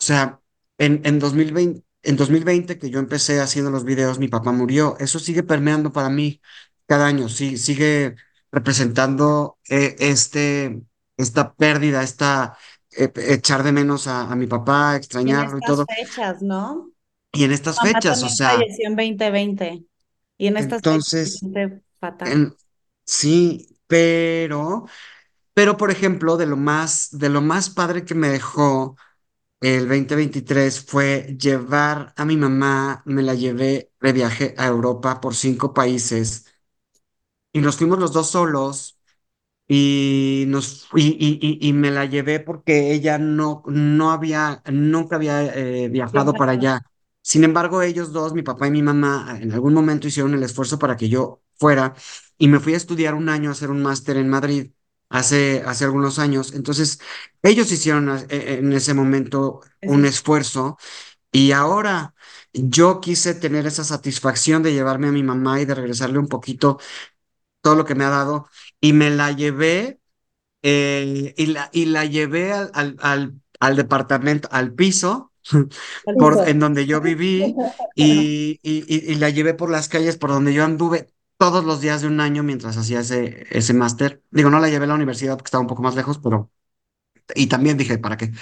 o 0.00 0.02
sea, 0.04 0.40
en, 0.78 1.00
en 1.04 1.18
2020, 1.18 1.84
en 2.02 2.16
2020 2.16 2.78
que 2.78 2.90
yo 2.90 2.98
empecé 2.98 3.40
haciendo 3.40 3.70
los 3.70 3.84
videos, 3.84 4.18
mi 4.18 4.28
papá 4.28 4.52
murió, 4.52 4.96
eso 4.98 5.18
sigue 5.18 5.42
permeando 5.42 5.92
para 5.92 6.08
mí 6.10 6.40
cada 6.86 7.06
año, 7.06 7.28
sí, 7.28 7.56
sigue 7.58 8.16
representando 8.52 9.58
eh, 9.68 9.96
este, 10.00 10.82
esta 11.16 11.54
pérdida, 11.54 12.02
esta 12.02 12.56
eh, 12.96 13.12
echar 13.16 13.62
de 13.62 13.72
menos 13.72 14.06
a, 14.06 14.22
a 14.30 14.36
mi 14.36 14.46
papá, 14.46 14.96
Y 15.24 15.30
en 15.30 15.36
extrañarlo 15.36 15.58
y 15.58 15.62
estas 15.62 15.62
todo. 15.62 15.86
fechas, 15.86 16.42
¿no? 16.42 16.92
Y 17.32 17.42
en 17.44 17.50
estas 17.52 17.80
Mamá 17.80 17.80
fechas, 17.80 18.22
o 18.22 18.28
sea, 18.28 18.68
falleció 18.68 18.86
en 18.88 18.96
2020 18.96 19.84
y 20.38 20.46
en 20.48 20.56
estas 20.56 20.82
fechas 20.86 21.10
entonces, 21.24 21.46
fatal. 22.00 22.34
en- 22.34 22.56
sí, 23.06 23.78
pero, 23.88 24.86
pero 25.54 25.76
por 25.76 25.90
ejemplo, 25.90 26.36
de 26.36 26.46
lo 26.46 26.56
más, 26.56 27.10
de 27.12 27.28
lo 27.30 27.42
más 27.42 27.70
padre 27.70 28.04
que 28.04 28.14
me 28.14 28.28
dejó 28.30 28.96
el 29.60 29.88
2023 29.88 30.80
fue 30.86 31.36
llevar 31.38 32.12
a 32.16 32.24
mi 32.24 32.36
mamá, 32.36 33.02
me 33.06 33.22
la 33.22 33.34
llevé 33.34 33.92
de 34.00 34.12
viaje 34.12 34.54
a 34.58 34.66
Europa 34.66 35.20
por 35.20 35.34
cinco 35.34 35.74
países 35.74 36.46
y 37.52 37.60
nos 37.60 37.76
fuimos 37.76 37.98
los 37.98 38.12
dos 38.12 38.30
solos 38.30 38.98
y 39.68 40.44
nos 40.48 40.88
y, 40.94 41.16
y, 41.20 41.68
y, 41.68 41.72
me 41.72 41.90
la 41.90 42.04
llevé 42.06 42.40
porque 42.40 42.92
ella 42.92 43.18
no, 43.18 43.62
no 43.66 44.10
había, 44.10 44.62
nunca 44.72 45.16
había 45.16 45.44
eh, 45.54 45.88
viajado 45.88 46.34
para 46.34 46.52
allá. 46.52 46.80
Sin 47.22 47.44
embargo, 47.44 47.82
ellos 47.82 48.12
dos, 48.12 48.34
mi 48.34 48.42
papá 48.42 48.66
y 48.68 48.70
mi 48.72 48.82
mamá, 48.82 49.38
en 49.40 49.52
algún 49.52 49.74
momento 49.74 50.08
hicieron 50.08 50.34
el 50.34 50.42
esfuerzo 50.42 50.78
para 50.78 50.96
que 50.96 51.08
yo 51.08 51.42
fuera 51.56 51.94
y 52.38 52.48
me 52.48 52.60
fui 52.60 52.74
a 52.74 52.78
estudiar 52.78 53.14
un 53.14 53.28
año, 53.28 53.50
a 53.50 53.52
hacer 53.52 53.70
un 53.70 53.82
máster 53.82 54.16
en 54.16 54.28
Madrid 54.28 54.72
hace, 55.10 55.62
hace 55.66 55.86
algunos 55.86 56.20
años. 56.20 56.54
Entonces, 56.54 57.00
ellos 57.42 57.72
hicieron 57.72 58.10
eh, 58.10 58.26
eh, 58.30 58.58
en 58.60 58.72
ese 58.74 58.94
momento 58.94 59.62
un 59.84 60.04
es- 60.04 60.06
esfuerzo 60.06 60.78
y 61.32 61.52
ahora 61.52 62.14
yo 62.54 63.00
quise 63.00 63.34
tener 63.34 63.66
esa 63.66 63.84
satisfacción 63.84 64.62
de 64.62 64.72
llevarme 64.74 65.08
a 65.08 65.12
mi 65.12 65.22
mamá 65.24 65.60
y 65.60 65.66
de 65.66 65.74
regresarle 65.76 66.18
un 66.20 66.28
poquito 66.28 66.78
todo 67.60 67.74
lo 67.76 67.84
que 67.84 67.94
me 67.94 68.04
ha 68.04 68.10
dado 68.10 68.48
y 68.80 68.92
me 68.92 69.10
la 69.10 69.32
llevé 69.32 70.00
eh, 70.62 71.34
y 71.36 71.46
la, 71.48 71.70
y 71.72 71.86
la 71.86 72.04
llevé 72.06 72.52
al, 72.52 72.70
al, 72.74 72.96
al, 73.00 73.34
al 73.60 73.76
departamento, 73.76 74.48
al 74.52 74.74
piso, 74.74 75.32
por, 76.16 76.48
en 76.48 76.60
donde 76.60 76.86
yo 76.86 77.00
viví, 77.02 77.58
y, 77.94 78.60
y- 78.62 79.12
y 79.12 79.14
la 79.16 79.30
llevé 79.30 79.54
por 79.54 79.70
las 79.70 79.88
calles 79.88 80.16
por 80.18 80.30
donde 80.30 80.54
yo 80.54 80.64
anduve 80.64 81.08
todos 81.40 81.64
los 81.66 81.82
días 81.82 82.02
de 82.02 82.08
un 82.08 82.20
año 82.20 82.44
mientras 82.44 82.78
hacía 82.78 83.00
ese, 83.02 83.46
ese 83.50 83.74
máster. 83.74 84.22
Digo, 84.32 84.50
no 84.50 84.60
la 84.60 84.70
llevé 84.70 84.86
a 84.86 84.88
la 84.90 84.96
universidad 84.96 85.34
porque 85.38 85.48
estaba 85.48 85.62
un 85.62 85.68
poco 85.68 85.82
más 85.82 85.96
lejos, 85.96 86.20
pero, 86.20 86.52
y 87.34 87.48
también 87.48 87.78
dije, 87.78 87.98
¿para 87.98 88.16
qué? 88.18 88.32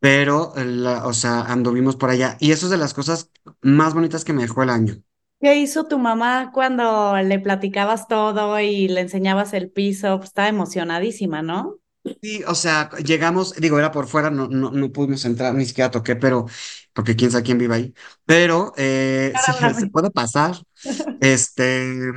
Pero, 0.00 0.54
eh, 0.56 0.64
la- 0.66 1.06
o 1.06 1.14
sea, 1.14 1.42
anduvimos 1.42 1.96
por 1.96 2.10
allá, 2.10 2.36
y 2.40 2.52
eso 2.52 2.66
es 2.66 2.70
de 2.72 2.78
las 2.78 2.94
cosas 2.94 3.30
más 3.62 3.94
bonitas 3.94 4.24
que 4.24 4.32
me 4.34 4.42
dejó 4.42 4.62
el 4.64 4.70
año. 4.70 4.96
¿Qué 5.40 5.56
hizo 5.56 5.86
tu 5.86 5.98
mamá 5.98 6.50
cuando 6.52 7.16
le 7.22 7.38
platicabas 7.38 8.08
todo 8.08 8.58
y 8.60 8.88
le 8.88 9.00
enseñabas 9.02 9.52
el 9.52 9.70
piso? 9.70 10.16
Pues 10.18 10.30
estaba 10.30 10.48
emocionadísima, 10.48 11.42
¿no? 11.42 11.78
Sí, 12.22 12.42
o 12.46 12.54
sea, 12.54 12.90
llegamos, 13.04 13.54
digo, 13.56 13.78
era 13.78 13.90
por 13.92 14.06
fuera, 14.08 14.30
no, 14.30 14.48
no, 14.48 14.70
no 14.70 14.90
pudimos 14.92 15.24
entrar, 15.26 15.54
ni 15.54 15.66
siquiera 15.66 15.90
toqué, 15.90 16.16
pero, 16.16 16.46
porque 16.94 17.16
quién 17.16 17.30
sabe 17.30 17.44
quién 17.44 17.58
vive 17.58 17.74
ahí. 17.74 17.94
Pero 18.24 18.72
eh, 18.78 19.34
se 19.76 19.86
puede 19.88 20.10
pasar. 20.10 20.56
Este, 21.20 22.12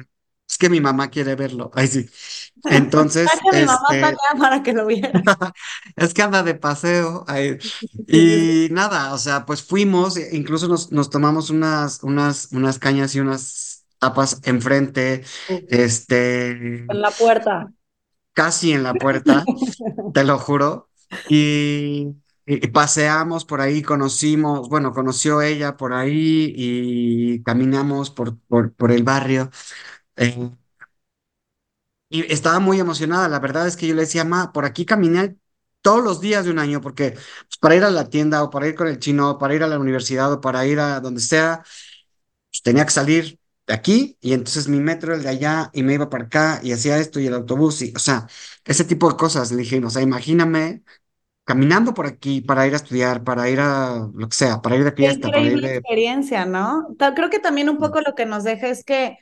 es 0.57 0.59
que 0.59 0.69
mi 0.69 0.81
mamá 0.81 1.09
quiere 1.09 1.35
verlo. 1.35 1.69
Ay, 1.75 1.87
sí. 1.87 2.09
Entonces, 2.69 3.29
Saca 3.33 3.49
a 3.49 3.53
mi 3.53 3.65
mamá 3.65 3.87
este, 3.89 4.03
acá 4.07 4.39
para 4.39 4.63
que 4.63 4.73
lo 4.73 4.85
viera. 4.87 5.11
es 5.95 6.13
que 6.13 6.21
anda 6.23 6.41
de 6.43 6.55
paseo. 6.55 7.23
ay, 7.27 7.57
y 8.07 8.67
nada, 8.71 9.13
o 9.13 9.17
sea, 9.17 9.45
pues 9.45 9.61
fuimos, 9.63 10.17
incluso 10.31 10.67
nos, 10.67 10.91
nos 10.91 11.09
tomamos 11.09 11.49
unas, 11.49 12.01
unas, 12.03 12.49
unas 12.51 12.79
cañas 12.79 13.13
y 13.15 13.19
unas 13.19 13.85
tapas 13.99 14.39
enfrente, 14.43 15.23
este, 15.69 16.51
En 16.51 17.01
la 17.01 17.11
puerta. 17.11 17.71
casi 18.33 18.71
en 18.73 18.83
la 18.83 18.93
puerta. 18.95 19.45
te 20.13 20.23
lo 20.23 20.39
juro. 20.39 20.89
Y- 21.27 22.15
y 22.49 22.67
paseamos 22.69 23.43
por 23.43 23.59
ahí, 23.61 23.81
conocimos, 23.81 24.69
bueno, 24.69 24.93
conoció 24.93 25.41
ella 25.41 25.75
por 25.75 25.93
ahí 25.93 26.53
y 26.55 27.43
caminamos 27.43 28.09
por, 28.09 28.37
por, 28.47 28.73
por 28.73 28.91
el 28.93 29.03
barrio. 29.03 29.49
Eh, 30.17 30.51
y 32.09 32.31
estaba 32.31 32.59
muy 32.59 32.79
emocionada. 32.79 33.27
La 33.29 33.39
verdad 33.39 33.67
es 33.67 33.75
que 33.77 33.87
yo 33.87 33.95
le 33.95 34.01
decía, 34.01 34.23
ma, 34.23 34.51
por 34.53 34.65
aquí 34.65 34.85
caminé 34.85 35.37
todos 35.81 36.03
los 36.03 36.21
días 36.21 36.45
de 36.45 36.51
un 36.51 36.59
año, 36.59 36.81
porque 36.81 37.11
pues, 37.11 37.57
para 37.59 37.75
ir 37.75 37.83
a 37.83 37.91
la 37.91 38.09
tienda 38.09 38.43
o 38.43 38.49
para 38.49 38.67
ir 38.67 38.75
con 38.75 38.87
el 38.87 38.99
chino, 38.99 39.31
o 39.31 39.37
para 39.37 39.55
ir 39.55 39.63
a 39.63 39.67
la 39.67 39.79
universidad 39.79 40.31
o 40.33 40.41
para 40.41 40.65
ir 40.65 40.79
a 40.79 40.99
donde 40.99 41.21
sea, 41.21 41.63
pues, 41.63 42.61
tenía 42.63 42.85
que 42.85 42.91
salir 42.91 43.39
de 43.67 43.73
aquí 43.73 44.17
y 44.21 44.33
entonces 44.33 44.67
mi 44.67 44.79
metro, 44.79 45.13
el 45.13 45.23
de 45.23 45.29
allá, 45.29 45.69
y 45.73 45.83
me 45.83 45.93
iba 45.93 46.09
para 46.09 46.25
acá 46.25 46.59
y 46.63 46.71
hacía 46.71 46.97
esto 46.97 47.19
y 47.19 47.27
el 47.27 47.33
autobús, 47.33 47.81
y, 47.81 47.93
o 47.95 47.99
sea, 47.99 48.27
ese 48.65 48.85
tipo 48.85 49.09
de 49.09 49.17
cosas. 49.17 49.51
Le 49.51 49.59
dije, 49.59 49.83
o 49.83 49.89
sea, 49.89 50.01
imagíname 50.01 50.83
caminando 51.43 51.93
por 51.93 52.07
aquí 52.07 52.41
para 52.41 52.67
ir 52.67 52.73
a 52.73 52.77
estudiar, 52.77 53.23
para 53.23 53.49
ir 53.49 53.59
a 53.61 54.09
lo 54.13 54.29
que 54.29 54.35
sea, 54.35 54.61
para 54.61 54.75
ir 54.77 54.83
de 54.83 54.91
Qué 54.91 54.97
fiesta, 55.03 55.29
para 55.29 55.41
ir 55.41 55.47
increíble 55.47 55.69
de... 55.69 55.77
experiencia, 55.77 56.45
¿no? 56.45 56.87
Creo 57.15 57.29
que 57.29 57.39
también 57.39 57.69
un 57.69 57.77
poco 57.77 58.01
lo 58.01 58.15
que 58.15 58.25
nos 58.25 58.43
deja 58.43 58.67
es 58.67 58.83
que 58.83 59.17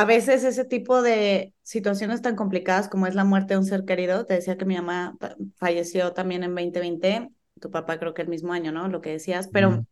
a 0.00 0.04
veces 0.04 0.44
ese 0.44 0.64
tipo 0.64 1.02
de 1.02 1.54
situaciones 1.62 2.22
tan 2.22 2.36
complicadas 2.36 2.88
como 2.88 3.06
es 3.06 3.14
la 3.14 3.24
muerte 3.24 3.54
de 3.54 3.58
un 3.58 3.66
ser 3.66 3.84
querido, 3.84 4.26
te 4.26 4.34
decía 4.34 4.56
que 4.58 4.64
mi 4.64 4.76
mamá 4.76 5.16
fa- 5.20 5.36
falleció 5.56 6.12
también 6.12 6.44
en 6.44 6.54
2020, 6.54 7.28
tu 7.60 7.70
papá 7.70 7.98
creo 7.98 8.14
que 8.14 8.22
el 8.22 8.28
mismo 8.28 8.52
año, 8.52 8.72
¿no? 8.72 8.88
Lo 8.88 9.00
que 9.00 9.10
decías, 9.10 9.48
pero 9.52 9.84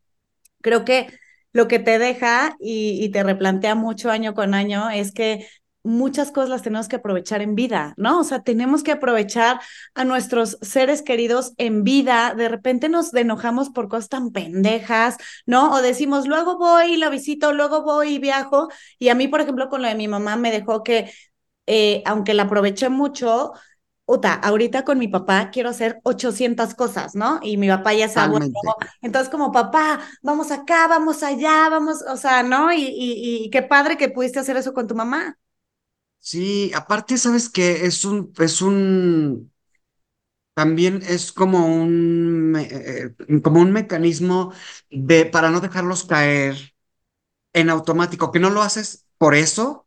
creo 0.63 0.85
que 0.85 1.09
lo 1.53 1.69
que 1.69 1.79
te 1.79 1.99
deja 1.99 2.57
y, 2.61 3.03
y 3.05 3.11
te 3.11 3.23
replantea 3.23 3.75
mucho 3.75 4.11
año 4.11 4.35
con 4.35 4.55
año 4.55 4.91
es 4.91 5.13
que 5.13 5.47
muchas 5.87 6.33
cosas 6.33 6.51
las 6.51 6.63
tenemos 6.63 6.89
que 6.89 6.97
aprovechar 6.97 7.43
en 7.43 7.55
vida, 7.55 7.95
¿no? 7.97 8.21
O 8.21 8.25
sea, 8.25 8.43
tenemos 8.43 8.83
que 8.83 8.93
aprovechar 8.93 9.61
a 9.95 10.05
nuestros 10.05 10.59
seres 10.61 11.03
queridos 11.03 11.53
en 11.57 11.85
vida. 11.85 12.35
De 12.37 12.49
repente 12.49 12.89
nos 12.89 13.15
enojamos 13.15 13.71
por 13.71 13.89
cosas 13.89 14.09
tan 14.09 14.31
pendejas, 14.33 15.17
¿no? 15.47 15.73
O 15.73 15.83
decimos, 15.83 16.27
luego 16.27 16.59
voy 16.59 16.95
y 16.95 16.97
lo 16.97 17.11
visito, 17.11 17.53
luego 17.53 17.83
voy 17.83 18.15
y 18.15 18.19
viajo. 18.19 18.69
Y 18.99 19.09
a 19.09 19.15
mí, 19.15 19.29
por 19.29 19.41
ejemplo, 19.41 19.69
con 19.69 19.83
lo 19.83 19.89
de 19.89 19.95
mi 19.95 20.09
mamá 20.09 20.37
me 20.37 20.51
dejó 20.51 20.83
que, 20.83 21.11
eh, 21.67 22.03
aunque 22.05 22.35
la 22.35 22.45
aproveché 22.45 22.89
mucho, 22.89 23.53
Uta, 24.09 24.35
ahorita 24.35 24.85
con 24.85 24.99
mi 24.99 25.09
papá 25.09 25.51
quiero 25.51 25.69
hacer 25.69 25.99
800 26.05 26.75
cosas, 26.75 27.17
¿no? 27.17 27.41
Y 27.43 27.57
mi 27.57 27.67
papá 27.67 27.93
ya 27.93 28.07
Totalmente. 28.07 28.57
entonces, 29.03 29.29
como 29.29 29.51
papá, 29.51 29.99
vamos 30.23 30.53
acá, 30.53 30.87
vamos 30.87 31.25
allá, 31.25 31.69
vamos, 31.69 32.03
o 32.09 32.17
sea, 32.17 32.45
¿no? 32.45 32.73
Y, 32.73 32.83
y, 32.85 33.45
y 33.47 33.51
qué 33.51 33.63
padre 33.63 33.97
que 33.97 34.09
pudiste 34.09 34.39
hacer 34.39 34.57
eso 34.57 34.73
con 34.73 34.87
tu 34.87 34.95
mamá. 34.95 35.37
Sí, 36.31 36.73
aparte, 36.75 37.17
¿sabes 37.19 37.49
qué? 37.49 37.87
Es 37.87 38.05
un, 38.05 38.33
es 38.39 38.61
un, 38.63 39.53
también 40.55 41.03
es 41.07 41.33
como 41.33 41.67
un, 41.67 42.51
me- 42.53 42.69
eh, 42.71 43.15
como 43.43 43.61
un 43.61 43.73
mecanismo 43.73 44.53
de, 44.91 45.27
para 45.27 45.51
no 45.51 45.61
dejarlos 45.61 46.05
caer 46.05 46.75
en 47.55 47.71
automático, 47.71 48.33
que 48.33 48.41
no 48.41 48.51
lo 48.51 48.63
haces 48.63 49.07
por 49.19 49.35
eso, 49.35 49.87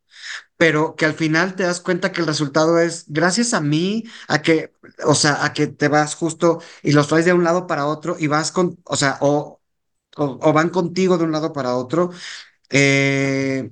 pero 0.58 0.96
que 0.96 1.06
al 1.06 1.14
final 1.16 1.56
te 1.56 1.64
das 1.64 1.82
cuenta 1.82 2.12
que 2.14 2.22
el 2.22 2.28
resultado 2.28 2.80
es 2.80 3.06
gracias 3.10 3.54
a 3.56 3.62
mí, 3.62 4.06
a 4.30 4.42
que, 4.44 4.74
o 5.06 5.16
sea, 5.16 5.46
a 5.46 5.54
que 5.54 5.68
te 5.68 5.88
vas 5.90 6.16
justo 6.16 6.62
y 6.84 6.94
los 6.94 7.08
traes 7.10 7.26
de 7.26 7.34
un 7.34 7.44
lado 7.46 7.68
para 7.68 7.88
otro 7.88 8.18
y 8.20 8.28
vas 8.28 8.52
con, 8.52 8.80
o 8.86 8.96
sea, 8.98 9.18
o, 9.22 9.62
o, 10.18 10.40
o 10.42 10.54
van 10.54 10.70
contigo 10.72 11.18
de 11.18 11.26
un 11.26 11.32
lado 11.34 11.54
para 11.54 11.76
otro. 11.78 12.12
eh, 12.72 13.72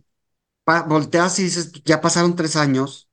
pa- 0.67 0.83
volteas 0.83 1.39
y 1.39 1.43
dices, 1.45 1.71
ya 1.85 2.01
pasaron 2.01 2.35
tres 2.35 2.55
años 2.57 3.09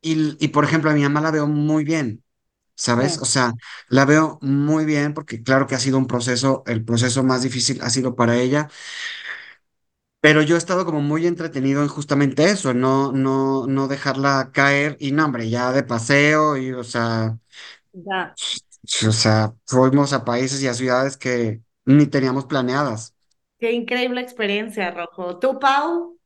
y, 0.00 0.36
y, 0.44 0.48
por 0.48 0.64
ejemplo, 0.64 0.90
a 0.90 0.94
mi 0.94 1.02
mamá 1.02 1.20
la 1.20 1.30
veo 1.30 1.46
muy 1.46 1.84
bien, 1.84 2.22
¿sabes? 2.76 3.18
O 3.18 3.24
Sí. 3.24 3.26
sea, 3.26 3.54
la 3.88 4.04
veo 4.06 4.38
muy 4.42 4.84
bien 4.86 5.14
porque 5.14 5.42
claro 5.42 5.66
que 5.66 5.74
ha 5.76 5.80
sido 5.80 5.98
un 5.98 6.06
proceso, 6.08 6.64
el 6.66 6.84
proceso 6.84 7.22
más 7.24 7.42
difícil 7.42 7.80
ha 7.82 7.90
sido 7.90 8.16
para 8.16 8.36
ella, 8.38 8.68
pero 10.20 10.40
yo 10.42 10.54
he 10.54 10.58
estado 10.58 10.84
como 10.86 11.00
muy 11.02 11.26
entretenido 11.26 11.82
en 11.82 11.88
justamente 11.88 12.44
eso, 12.50 12.72
no, 12.74 13.12
no, 13.12 13.66
no 13.66 13.88
dejarla 13.88 14.50
caer 14.52 14.96
y 15.00 15.12
no, 15.12 15.26
hombre, 15.26 15.50
ya 15.50 15.70
de 15.72 15.82
paseo 15.82 16.56
y, 16.56 16.72
o 16.72 16.82
sea, 16.84 17.38
Ya. 17.92 18.36
o 19.08 19.12
sea, 19.12 19.54
fuimos 19.66 20.12
a 20.12 20.24
países 20.24 20.62
y 20.62 20.68
a 20.68 20.74
ciudades 20.74 21.16
que 21.16 21.62
ni 21.84 22.06
teníamos 22.06 22.46
planeadas, 22.46 23.13
Qué 23.58 23.72
increíble 23.72 24.20
experiencia, 24.20 24.90
Rojo. 24.90 25.38
¿Tú, 25.38 25.58
Pau? 25.58 26.18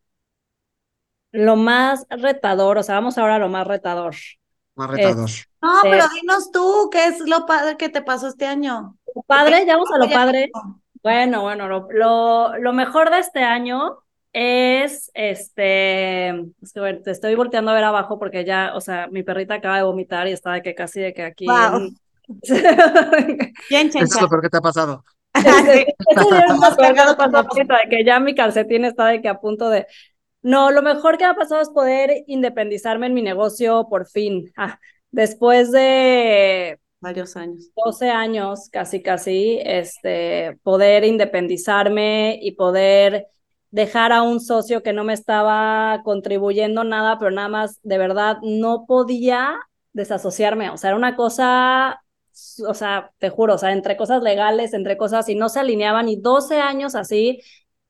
Lo 1.30 1.56
más 1.56 2.06
retador, 2.08 2.78
o 2.78 2.82
sea, 2.82 2.94
vamos 2.94 3.18
ahora 3.18 3.36
a 3.36 3.38
lo 3.38 3.48
más 3.48 3.66
retador. 3.66 4.14
más 4.76 4.90
Es 4.90 4.96
retador. 4.96 5.30
No, 5.60 5.80
pero 5.82 6.04
dinos 6.14 6.50
tú, 6.50 6.88
¿qué 6.90 7.06
es 7.06 7.20
lo 7.20 7.44
padre 7.46 7.76
que 7.76 7.88
te 7.88 8.02
pasó 8.02 8.28
este 8.28 8.46
año? 8.46 8.96
Lo 9.14 9.22
padre, 9.22 9.66
ya 9.66 9.74
vamos 9.74 9.90
a 9.92 9.98
lo 9.98 10.08
padre. 10.08 10.50
Bueno, 11.02 11.42
bueno, 11.42 11.68
lo, 11.68 11.88
lo, 11.90 12.58
lo 12.58 12.72
mejor 12.72 13.10
de 13.10 13.18
este 13.18 13.40
año 13.40 13.98
es 14.32 15.10
este, 15.14 16.28
es 16.28 16.72
que 16.72 16.80
bueno, 16.80 17.00
te 17.02 17.10
estoy 17.10 17.34
volteando 17.34 17.70
a 17.70 17.74
ver 17.74 17.84
abajo 17.84 18.18
porque 18.18 18.44
ya, 18.44 18.72
o 18.74 18.80
sea, 18.80 19.08
mi 19.08 19.22
perrita 19.22 19.54
acaba 19.54 19.76
de 19.76 19.82
vomitar 19.82 20.28
y 20.28 20.32
está 20.32 20.52
de 20.52 20.62
que 20.62 20.74
casi 20.74 21.00
de 21.00 21.14
que 21.14 21.22
aquí. 21.22 21.46
Wow. 21.46 21.90
Bien, 23.70 23.88
Eso 23.88 24.04
es 24.04 24.20
lo 24.20 24.28
peor 24.28 24.42
que 24.42 24.50
te 24.50 24.58
ha 24.58 24.60
pasado. 24.60 25.04
De 25.34 25.86
que 27.88 28.04
ya 28.04 28.20
mi 28.20 28.34
calcetín 28.34 28.84
está 28.84 29.06
de 29.06 29.20
que 29.20 29.28
a 29.28 29.40
punto 29.40 29.70
de. 29.70 29.86
No, 30.42 30.70
lo 30.70 30.82
mejor 30.82 31.18
que 31.18 31.24
ha 31.24 31.34
pasado 31.34 31.60
es 31.60 31.70
poder 31.70 32.24
independizarme 32.26 33.06
en 33.06 33.14
mi 33.14 33.22
negocio 33.22 33.88
por 33.88 34.06
fin. 34.06 34.52
Ah, 34.56 34.78
después 35.10 35.72
de 35.72 36.78
varios 37.00 37.36
años. 37.36 37.70
12 37.76 38.10
años, 38.10 38.68
casi, 38.70 39.02
casi, 39.02 39.58
este, 39.62 40.58
poder 40.62 41.04
independizarme 41.04 42.38
y 42.40 42.52
poder 42.52 43.26
dejar 43.70 44.12
a 44.12 44.22
un 44.22 44.40
socio 44.40 44.82
que 44.82 44.92
no 44.92 45.04
me 45.04 45.12
estaba 45.12 46.00
contribuyendo 46.04 46.84
nada, 46.84 47.18
pero 47.18 47.30
nada 47.30 47.48
más, 47.48 47.78
de 47.82 47.98
verdad, 47.98 48.38
no 48.42 48.84
podía 48.86 49.58
desasociarme. 49.92 50.70
O 50.70 50.76
sea, 50.76 50.90
era 50.90 50.96
una 50.96 51.16
cosa, 51.16 52.00
o 52.66 52.74
sea, 52.74 53.12
te 53.18 53.30
juro, 53.30 53.54
o 53.54 53.58
sea, 53.58 53.72
entre 53.72 53.96
cosas 53.96 54.22
legales, 54.22 54.74
entre 54.74 54.96
cosas, 54.96 55.28
y 55.28 55.34
no 55.34 55.48
se 55.48 55.60
alineaban, 55.60 56.08
y 56.08 56.16
12 56.16 56.60
años 56.60 56.94
así, 56.94 57.40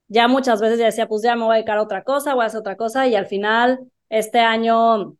ya 0.08 0.28
muchas 0.28 0.60
veces 0.60 0.78
ya 0.78 0.86
decía, 0.86 1.08
pues 1.08 1.22
ya 1.22 1.36
me 1.36 1.44
voy 1.44 1.52
a 1.52 1.54
dedicar 1.56 1.78
a 1.78 1.82
otra 1.82 2.02
cosa, 2.02 2.34
voy 2.34 2.44
a 2.44 2.46
hacer 2.46 2.60
otra 2.60 2.76
cosa, 2.76 3.06
y 3.06 3.14
al 3.14 3.26
final, 3.26 3.80
este 4.08 4.40
año 4.40 5.16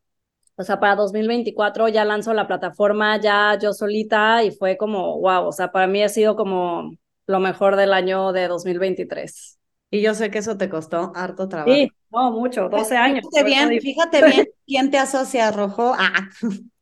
o 0.59 0.63
sea, 0.63 0.77
para 0.77 0.95
2024 0.95 1.87
ya 1.87 2.03
lanzo 2.03 2.33
la 2.33 2.45
plataforma 2.45 3.17
ya 3.17 3.57
yo 3.57 3.71
solita 3.71 4.43
y 4.43 4.51
fue 4.51 4.75
como, 4.75 5.17
wow, 5.21 5.47
o 5.47 5.51
sea, 5.53 5.71
para 5.71 5.87
mí 5.87 6.03
ha 6.03 6.09
sido 6.09 6.35
como 6.35 6.91
lo 7.27 7.39
mejor 7.39 7.77
del 7.77 7.93
año 7.93 8.33
de 8.33 8.49
2023. 8.49 9.57
Y 9.89 10.01
yo 10.01 10.13
sé 10.13 10.29
que 10.29 10.39
eso 10.39 10.57
te 10.57 10.67
costó 10.67 11.13
harto 11.15 11.47
trabajo. 11.47 11.71
Sí, 11.71 11.89
no, 12.11 12.31
mucho, 12.31 12.67
12 12.67 12.97
años. 12.97 13.25
Fíjate 13.31 13.45
bien, 13.45 13.79
fíjate 13.79 14.25
bien 14.25 14.47
quién 14.67 14.91
te 14.91 14.97
asocia, 14.97 15.49
Rojo. 15.51 15.93
Ah. 15.97 16.27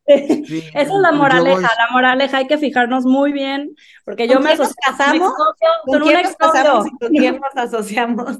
Esa 0.74 0.82
es 0.82 0.90
la 0.90 1.12
moraleja, 1.12 1.62
la 1.62 1.92
moraleja, 1.92 2.38
hay 2.38 2.48
que 2.48 2.58
fijarnos 2.58 3.06
muy 3.06 3.34
bien, 3.34 3.76
porque 4.06 4.28
yo 4.28 4.40
me 4.40 4.52
asocié 4.52 4.76
casamos, 4.86 5.34
con, 5.86 6.02
un 6.02 6.10
ex 6.10 6.36
¿Con 6.38 7.10
quién 7.10 7.40
nos 7.42 7.56
asociamos? 7.56 8.40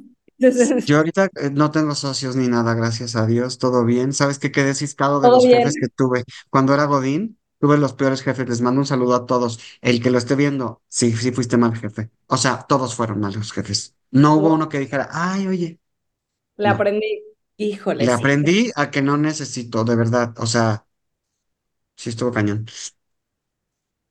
Yo 0.86 0.98
ahorita 0.98 1.30
eh, 1.36 1.50
no 1.52 1.72
tengo 1.72 1.96
socios 1.96 2.36
ni 2.36 2.48
nada, 2.48 2.76
gracias 2.76 3.16
a 3.16 3.26
Dios, 3.26 3.58
todo 3.58 3.84
bien. 3.86 4.14
¿Sabes 4.14 4.38
qué? 4.38 4.52
Quedé 4.52 4.76
ciscado 4.76 5.20
de 5.20 5.30
los 5.30 5.44
jefes 5.44 5.76
que 5.82 5.88
tuve. 5.90 6.24
Cuando 6.50 6.76
era 6.76 6.86
Godín, 6.86 7.40
tuve 7.60 7.78
los 7.78 7.94
peores 7.94 8.22
jefes. 8.22 8.48
Les 8.48 8.62
mando 8.62 8.82
un 8.82 8.86
saludo 8.86 9.16
a 9.16 9.26
todos. 9.26 9.60
El 9.82 10.02
que 10.02 10.12
lo 10.12 10.20
esté 10.20 10.36
viendo, 10.36 10.84
sí, 10.88 11.12
sí 11.14 11.32
fuiste 11.32 11.58
mal 11.58 11.76
jefe. 11.76 12.12
O 12.28 12.38
sea, 12.38 12.66
todos 12.68 12.94
fueron 12.94 13.20
malos 13.20 13.52
jefes. 13.52 13.96
No 14.12 14.36
hubo 14.36 14.54
uno 14.54 14.70
que 14.70 14.80
dijera, 14.80 15.10
ay, 15.12 15.48
oye. 15.48 15.80
Le 16.58 16.68
aprendí. 16.68 17.24
Híjole. 17.58 18.06
Le 18.06 18.12
aprendí 18.12 18.72
a 18.76 18.92
que 18.92 19.02
no 19.02 19.18
necesito, 19.18 19.84
de 19.84 19.96
verdad. 19.96 20.36
O 20.38 20.46
sea, 20.46 20.86
sí 21.98 22.10
estuvo 22.10 22.32
cañón. 22.32 22.66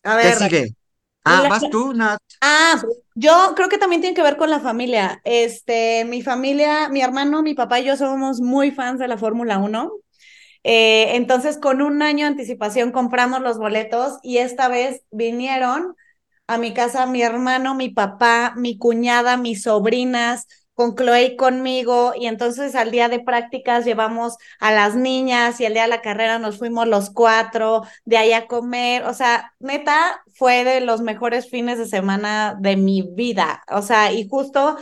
A 0.02 0.16
ver. 0.16 0.33
¿Qué 0.38 0.45
sigue? 0.45 0.75
Ah, 1.25 1.47
vas 1.49 1.71
tú, 1.71 1.93
Nat. 1.95 2.21
Ah, 2.40 2.81
yo 3.14 3.55
creo 3.57 3.69
que 3.69 3.78
también 3.78 4.00
tiene 4.02 4.14
que 4.14 4.23
ver 4.23 4.37
con 4.37 4.50
la 4.50 4.61
familia. 4.61 5.21
Este, 5.25 6.05
mi 6.05 6.23
familia, 6.23 6.88
mi 6.88 7.00
hermano, 7.00 7.43
mi 7.43 7.55
papá 7.55 7.81
y 7.81 7.85
yo 7.87 7.97
somos 7.97 8.40
muy 8.40 8.71
fans 8.71 9.00
de 9.00 9.09
la 9.09 9.19
Fórmula 9.19 9.59
1. 9.59 9.93
Eh, 10.62 11.16
entonces, 11.16 11.59
con 11.59 11.81
un 11.81 12.02
año 12.02 12.26
de 12.26 12.33
anticipación 12.33 12.93
compramos 12.93 13.40
los 13.40 13.59
boletos 13.59 14.19
y 14.23 14.38
esta 14.38 14.69
vez 14.69 15.02
vinieron 15.11 15.97
a 16.47 16.59
mi 16.59 16.75
casa 16.75 17.07
mi 17.07 17.23
hermano, 17.23 17.75
mi 17.75 17.88
papá, 17.88 18.55
mi 18.57 18.78
cuñada, 18.78 19.37
mis 19.37 19.62
sobrinas, 19.62 20.47
con 20.76 20.95
Chloe 20.95 21.25
y 21.25 21.36
conmigo, 21.36 22.12
y 22.17 22.26
entonces 22.26 22.76
al 22.76 22.93
día 22.93 23.08
de 23.08 23.19
prácticas 23.19 23.84
llevamos 23.84 24.36
a 24.60 24.73
las 24.73 24.95
niñas 24.95 25.60
y 25.60 25.65
el 25.65 25.73
día 25.73 25.82
de 25.82 25.89
la 25.89 26.02
carrera 26.02 26.39
nos 26.39 26.58
fuimos 26.58 26.86
los 26.86 27.10
cuatro 27.10 27.82
de 28.04 28.19
ahí 28.19 28.32
a 28.32 28.47
comer, 28.47 29.04
o 29.04 29.15
sea, 29.15 29.54
neta, 29.58 30.23
fue 30.34 30.65
de 30.65 30.82
los 30.82 31.00
mejores 31.00 31.50
fines 31.50 31.78
de 31.78 31.86
semana 31.86 32.56
de 32.60 32.76
mi 32.76 33.02
vida, 33.02 33.65
o 33.71 33.82
sea, 33.82 34.12
y 34.12 34.28
justo 34.28 34.76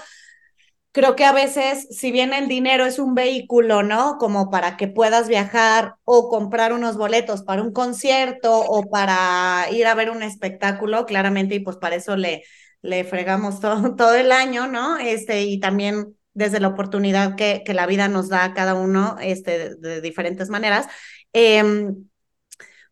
creo 0.92 1.16
que 1.16 1.24
a 1.24 1.33
veces, 1.33 1.88
si 1.90 2.12
bien 2.12 2.33
el 2.33 2.48
dinero 2.48 2.87
es 2.87 2.98
un 3.00 3.14
vehículo, 3.14 3.83
¿no? 3.83 4.16
Como 4.18 4.50
para 4.50 4.76
que 4.76 4.87
puedas 4.88 5.28
viajar 5.28 5.96
o 6.04 6.28
comprar 6.28 6.72
unos 6.72 6.96
boletos 6.96 7.42
para 7.42 7.62
un 7.62 7.72
concierto 7.72 8.61
o 8.61 8.88
para 8.88 9.66
ir 9.72 9.87
a 9.87 9.94
ver 9.94 10.11
un 10.11 10.22
espectáculo, 10.22 11.04
claramente, 11.07 11.57
y 11.57 11.61
pues 11.61 11.76
para 11.78 11.96
eso 11.96 12.16
le 12.16 12.44
le 12.85 13.03
fregamos 13.05 13.61
todo, 13.61 13.94
todo 13.97 14.14
el 14.14 14.31
año, 14.31 14.66
¿no? 14.68 14.99
Este, 14.99 15.42
y 15.42 15.59
también 15.59 16.16
desde 16.35 16.61
la 16.61 16.68
oportunidad 16.68 17.37
que, 17.37 17.62
que 17.64 17.75
la 17.75 17.87
vida 17.87 18.09
nos 18.09 18.29
da 18.29 18.44
a 18.44 18.55
cada 18.55 18.75
uno 18.75 19.16
este, 19.20 19.75
de, 19.77 20.01
diferentes 20.01 20.51
maneras. 20.51 20.87
Em, 21.33 22.07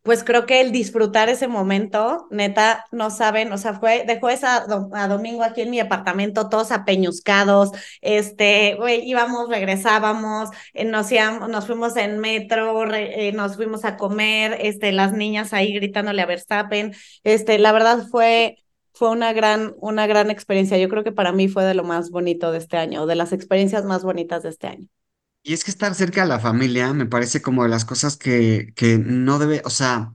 pues 0.01 0.25
creo 0.25 0.45
que 0.45 0.59
el 0.59 0.73
disfrutar 0.73 1.29
ese 1.29 1.47
momento, 1.47 2.27
neta, 2.29 2.85
no 2.91 3.09
saben, 3.09 3.53
o 3.53 3.57
sea, 3.57 3.75
fue, 3.75 4.03
dejó 4.05 4.29
esa 4.29 4.65
a 4.93 5.07
domingo 5.07 5.43
aquí 5.43 5.61
en 5.61 5.69
mi 5.69 5.79
apartamento, 5.79 6.49
todos 6.49 6.73
apeñuscados, 6.73 7.71
este, 8.01 8.77
íbamos, 9.05 9.47
regresábamos, 9.47 10.49
eh, 10.73 10.83
nos, 10.83 11.09
íbamos, 11.11 11.47
nos 11.49 11.67
fuimos 11.67 11.95
en 11.95 12.19
metro, 12.19 12.93
eh, 12.93 13.31
nos 13.31 13.55
fuimos 13.55 13.85
a 13.85 13.95
comer, 13.95 14.57
este, 14.59 14.91
las 14.91 15.13
niñas 15.13 15.53
ahí 15.53 15.73
gritándole 15.73 16.21
a 16.21 16.25
Verstappen, 16.25 16.93
este, 17.23 17.57
la 17.57 17.71
verdad 17.71 18.05
fue, 18.11 18.62
fue 18.93 19.09
una 19.09 19.33
gran, 19.33 19.75
una 19.79 20.07
gran 20.07 20.31
experiencia. 20.31 20.77
Yo 20.77 20.89
creo 20.89 21.03
que 21.03 21.11
para 21.11 21.31
mí 21.33 21.47
fue 21.47 21.63
de 21.65 21.73
lo 21.75 21.83
más 21.83 22.09
bonito 22.11 22.51
de 22.51 22.59
este 22.59 22.77
año, 22.77 23.05
de 23.05 23.15
las 23.15 23.33
experiencias 23.33 23.85
más 23.85 24.03
bonitas 24.03 24.43
de 24.43 24.49
este 24.49 24.67
año. 24.67 24.87
Y 25.43 25.53
es 25.53 25.63
que 25.65 25.71
estar 25.71 25.93
cerca 25.95 26.21
de 26.21 26.27
la 26.27 26.39
familia 26.39 26.93
me 26.93 27.05
parece 27.05 27.41
como 27.41 27.63
de 27.63 27.69
las 27.69 27.83
cosas 27.85 28.15
que, 28.17 28.71
que 28.75 28.97
no 28.97 29.39
debe, 29.39 29.61
o 29.65 29.69
sea, 29.69 30.13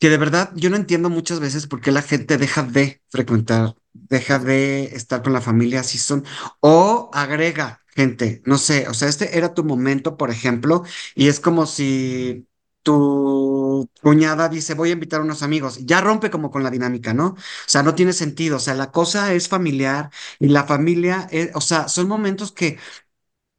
que 0.00 0.10
de 0.10 0.18
verdad 0.18 0.50
yo 0.56 0.68
no 0.70 0.76
entiendo 0.76 1.10
muchas 1.10 1.38
veces 1.40 1.66
por 1.68 1.80
qué 1.80 1.92
la 1.92 2.02
gente 2.02 2.38
deja 2.38 2.62
de 2.64 3.00
frecuentar, 3.10 3.74
deja 3.92 4.38
de 4.40 4.84
estar 4.96 5.22
con 5.22 5.32
la 5.32 5.40
familia, 5.40 5.80
así 5.80 5.98
son, 5.98 6.24
o 6.60 7.08
agrega 7.14 7.82
gente, 7.94 8.42
no 8.46 8.58
sé, 8.58 8.88
o 8.88 8.94
sea, 8.94 9.08
este 9.08 9.38
era 9.38 9.54
tu 9.54 9.62
momento, 9.64 10.16
por 10.16 10.30
ejemplo, 10.30 10.82
y 11.14 11.28
es 11.28 11.38
como 11.40 11.66
si 11.66 12.48
tu 12.84 13.90
cuñada 14.02 14.48
dice, 14.48 14.74
voy 14.74 14.90
a 14.90 14.92
invitar 14.92 15.20
a 15.20 15.24
unos 15.24 15.42
amigos, 15.42 15.78
ya 15.84 16.00
rompe 16.00 16.30
como 16.30 16.50
con 16.50 16.62
la 16.62 16.70
dinámica, 16.70 17.14
¿no? 17.14 17.28
O 17.28 17.36
sea, 17.66 17.82
no 17.82 17.94
tiene 17.94 18.12
sentido, 18.12 18.58
o 18.58 18.60
sea, 18.60 18.74
la 18.74 18.92
cosa 18.92 19.32
es 19.32 19.48
familiar 19.48 20.10
y 20.38 20.48
la 20.48 20.64
familia, 20.64 21.28
o 21.54 21.60
sea, 21.60 21.88
son 21.88 22.06
momentos 22.08 22.52
que, 22.52 22.78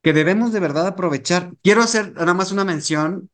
que 0.03 0.13
debemos 0.13 0.53
de 0.53 0.59
verdad 0.59 0.87
aprovechar. 0.87 1.51
Quiero 1.63 1.81
hacer 1.81 2.13
nada 2.13 2.33
más 2.33 2.51
una 2.51 2.63
mención. 2.63 3.29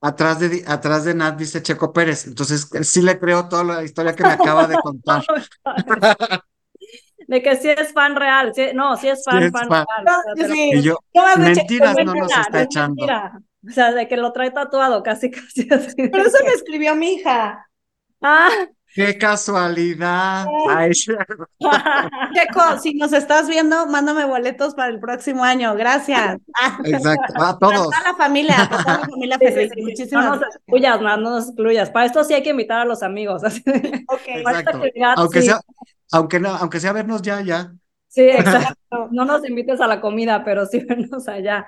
Atrás 0.00 0.38
de, 0.38 0.62
atrás 0.68 1.04
de 1.04 1.12
Nat 1.12 1.36
dice 1.36 1.60
Checo 1.60 1.92
Pérez, 1.92 2.28
entonces 2.28 2.68
sí 2.82 3.02
le 3.02 3.18
creo 3.18 3.48
toda 3.48 3.64
la 3.64 3.82
historia 3.82 4.14
que 4.14 4.22
me 4.22 4.30
acaba 4.30 4.68
de 4.68 4.76
contar. 4.76 5.24
de 7.26 7.42
que 7.42 7.56
sí 7.56 7.68
es 7.68 7.92
fan 7.92 8.14
real, 8.14 8.52
no, 8.74 8.96
sí 8.96 9.08
es 9.08 9.24
fan, 9.24 9.50
fan, 9.50 9.68
real. 9.68 10.54
y 10.72 10.82
yo, 10.82 10.98
mentiras 11.36 11.96
no 12.04 12.14
nos 12.14 12.30
está 12.30 12.62
echando. 12.62 13.06
O 13.66 13.70
sea, 13.70 13.92
de 13.92 14.06
que 14.08 14.16
lo 14.16 14.32
trae 14.32 14.50
tatuado, 14.50 15.02
casi, 15.02 15.30
casi 15.30 15.68
así. 15.72 15.94
Pero 15.96 16.24
eso 16.24 16.38
me 16.44 16.52
escribió 16.52 16.94
mi 16.94 17.14
hija. 17.14 17.66
Ah. 18.20 18.48
¡Qué 18.94 19.18
casualidad! 19.18 20.46
Checo, 22.34 22.78
si 22.80 22.94
nos 22.94 23.12
estás 23.12 23.48
viendo, 23.48 23.86
mándame 23.86 24.24
boletos 24.24 24.74
para 24.74 24.88
el 24.88 24.98
próximo 24.98 25.44
año. 25.44 25.74
Gracias. 25.76 26.38
Exacto, 26.84 27.34
a 27.36 27.58
todos. 27.58 27.88
Para 27.88 28.02
toda 28.02 28.12
la 28.12 28.16
familia, 28.16 28.56
para 28.68 28.82
toda 28.82 28.98
la 28.98 29.06
familia 29.06 29.38
feliz. 29.38 29.72
Muchísimas 29.76 30.24
no 30.24 30.36
nos 30.36 30.56
excluyas, 30.56 31.00
no, 31.00 31.16
no 31.18 31.30
nos 31.30 31.46
excluyas. 31.48 31.90
Para 31.90 32.06
esto 32.06 32.24
sí 32.24 32.34
hay 32.34 32.42
que 32.42 32.50
invitar 32.50 32.80
a 32.80 32.84
los 32.86 33.02
amigos. 33.02 33.42
Okay. 33.44 34.40
Exacto. 34.40 34.80
Aunque, 35.16 35.42
sea, 35.42 35.60
aunque, 36.10 36.40
no, 36.40 36.48
aunque 36.48 36.80
sea 36.80 36.92
vernos 36.92 37.20
ya, 37.22 37.42
ya. 37.42 37.72
Sí, 38.08 38.22
exacto. 38.22 39.08
No 39.10 39.26
nos 39.26 39.46
invites 39.46 39.80
a 39.80 39.86
la 39.86 40.00
comida, 40.00 40.42
pero 40.44 40.64
sí 40.64 40.80
vernos 40.80 41.28
allá. 41.28 41.66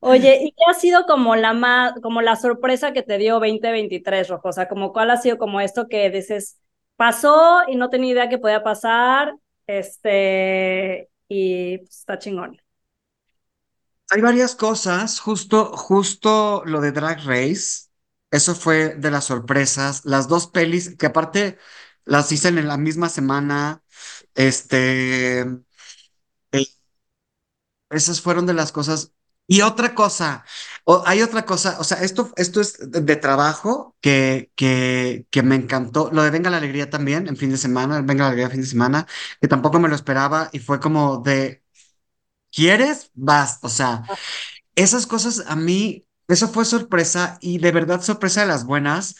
Oye, 0.00 0.38
¿y 0.42 0.52
qué 0.52 0.62
ha 0.70 0.74
sido 0.74 1.04
como 1.06 1.34
la 1.36 1.52
más, 1.52 1.94
como 2.02 2.22
la 2.22 2.36
sorpresa 2.36 2.92
que 2.92 3.02
te 3.02 3.18
dio 3.18 3.34
2023, 3.40 4.28
Rojo? 4.28 4.48
O 4.50 4.52
sea, 4.52 4.68
como 4.68 4.92
cuál 4.92 5.10
ha 5.10 5.16
sido 5.16 5.38
como 5.38 5.60
esto 5.60 5.88
que 5.88 6.10
dices, 6.10 6.58
pasó 6.96 7.62
y 7.68 7.76
no 7.76 7.90
tenía 7.90 8.12
idea 8.12 8.28
que 8.28 8.38
podía 8.38 8.62
pasar, 8.62 9.34
este, 9.66 11.08
y 11.28 11.78
pues, 11.78 11.98
está 11.98 12.18
chingón. 12.18 12.60
Hay 14.10 14.20
varias 14.20 14.54
cosas, 14.54 15.18
justo, 15.20 15.76
justo 15.76 16.62
lo 16.64 16.80
de 16.80 16.92
Drag 16.92 17.24
Race, 17.24 17.88
eso 18.30 18.54
fue 18.54 18.94
de 18.94 19.10
las 19.10 19.24
sorpresas, 19.26 20.04
las 20.04 20.28
dos 20.28 20.46
pelis, 20.48 20.96
que 20.96 21.06
aparte 21.06 21.58
las 22.04 22.30
hice 22.32 22.48
en 22.48 22.68
la 22.68 22.76
misma 22.76 23.08
semana, 23.08 23.82
este, 24.34 25.40
eh, 26.52 26.66
esas 27.90 28.20
fueron 28.20 28.46
de 28.46 28.54
las 28.54 28.72
cosas 28.72 29.12
y 29.48 29.60
otra 29.62 29.94
cosa, 29.94 30.44
O 30.84 31.02
hay 31.06 31.22
otra 31.22 31.44
cosa, 31.46 31.76
o 31.80 31.84
sea, 31.84 31.98
esto, 32.02 32.32
esto 32.36 32.60
es 32.60 32.78
de, 32.90 33.00
de 33.00 33.16
trabajo 33.16 33.96
que, 34.00 34.50
que, 34.56 35.26
que 35.30 35.42
me 35.42 35.54
encantó. 35.56 36.10
Lo 36.12 36.22
de 36.22 36.30
Venga 36.30 36.50
la 36.50 36.56
Alegría 36.58 36.90
también, 36.90 37.28
en 37.28 37.36
fin 37.36 37.50
de 37.50 37.56
semana, 37.58 38.00
Venga 38.02 38.24
la 38.24 38.28
Alegría 38.30 38.50
fin 38.50 38.60
de 38.62 38.66
semana, 38.66 39.06
que 39.40 39.48
tampoco 39.48 39.78
me 39.80 39.88
lo 39.88 39.94
esperaba 39.94 40.48
y 40.52 40.58
fue 40.60 40.80
como 40.80 41.18
de, 41.18 41.62
¿quieres? 42.52 43.10
Vas. 43.14 43.58
O 43.62 43.68
sea, 43.68 44.04
esas 44.74 45.06
cosas 45.06 45.44
a 45.48 45.56
mí, 45.56 46.06
eso 46.28 46.48
fue 46.48 46.64
sorpresa 46.64 47.38
y 47.40 47.58
de 47.58 47.72
verdad 47.72 48.02
sorpresa 48.02 48.42
de 48.42 48.48
las 48.48 48.64
buenas. 48.66 49.16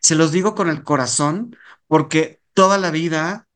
Se 0.00 0.14
los 0.16 0.32
digo 0.32 0.54
con 0.54 0.68
el 0.70 0.84
corazón 0.84 1.56
porque 1.88 2.42
toda 2.54 2.78
la 2.78 2.90
vida 2.90 3.48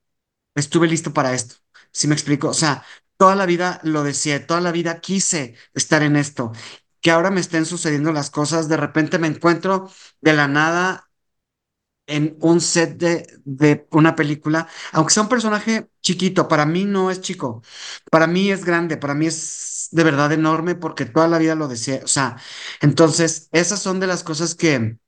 estuve 0.54 0.88
listo 0.88 1.12
para 1.12 1.34
esto. 1.34 1.56
¿Sí 1.92 2.08
me 2.08 2.14
explico? 2.14 2.48
O 2.50 2.54
sea, 2.54 2.84
toda 3.16 3.36
la 3.36 3.46
vida 3.46 3.80
lo 3.82 4.02
deseé, 4.04 4.40
toda 4.40 4.60
la 4.60 4.72
vida 4.72 5.00
quise 5.00 5.54
estar 5.74 6.02
en 6.02 6.16
esto. 6.16 6.52
Que 7.00 7.10
ahora 7.10 7.30
me 7.30 7.40
estén 7.40 7.66
sucediendo 7.66 8.12
las 8.12 8.30
cosas, 8.30 8.68
de 8.68 8.76
repente 8.76 9.18
me 9.18 9.28
encuentro 9.28 9.90
de 10.20 10.32
la 10.34 10.48
nada 10.48 11.08
en 12.06 12.36
un 12.40 12.60
set 12.60 12.96
de, 12.98 13.26
de 13.44 13.86
una 13.90 14.14
película, 14.14 14.68
aunque 14.92 15.12
sea 15.12 15.24
un 15.24 15.28
personaje 15.28 15.88
chiquito, 16.02 16.46
para 16.48 16.64
mí 16.66 16.84
no 16.84 17.10
es 17.10 17.20
chico, 17.20 17.62
para 18.10 18.26
mí 18.28 18.50
es 18.50 18.64
grande, 18.64 18.96
para 18.96 19.14
mí 19.14 19.26
es 19.26 19.88
de 19.90 20.04
verdad 20.04 20.32
enorme 20.32 20.76
porque 20.76 21.04
toda 21.06 21.26
la 21.28 21.38
vida 21.38 21.54
lo 21.56 21.66
deseé. 21.68 22.02
O 22.04 22.08
sea, 22.08 22.36
entonces 22.80 23.48
esas 23.52 23.80
son 23.82 23.98
de 24.00 24.06
las 24.06 24.22
cosas 24.22 24.54
que, 24.54 24.98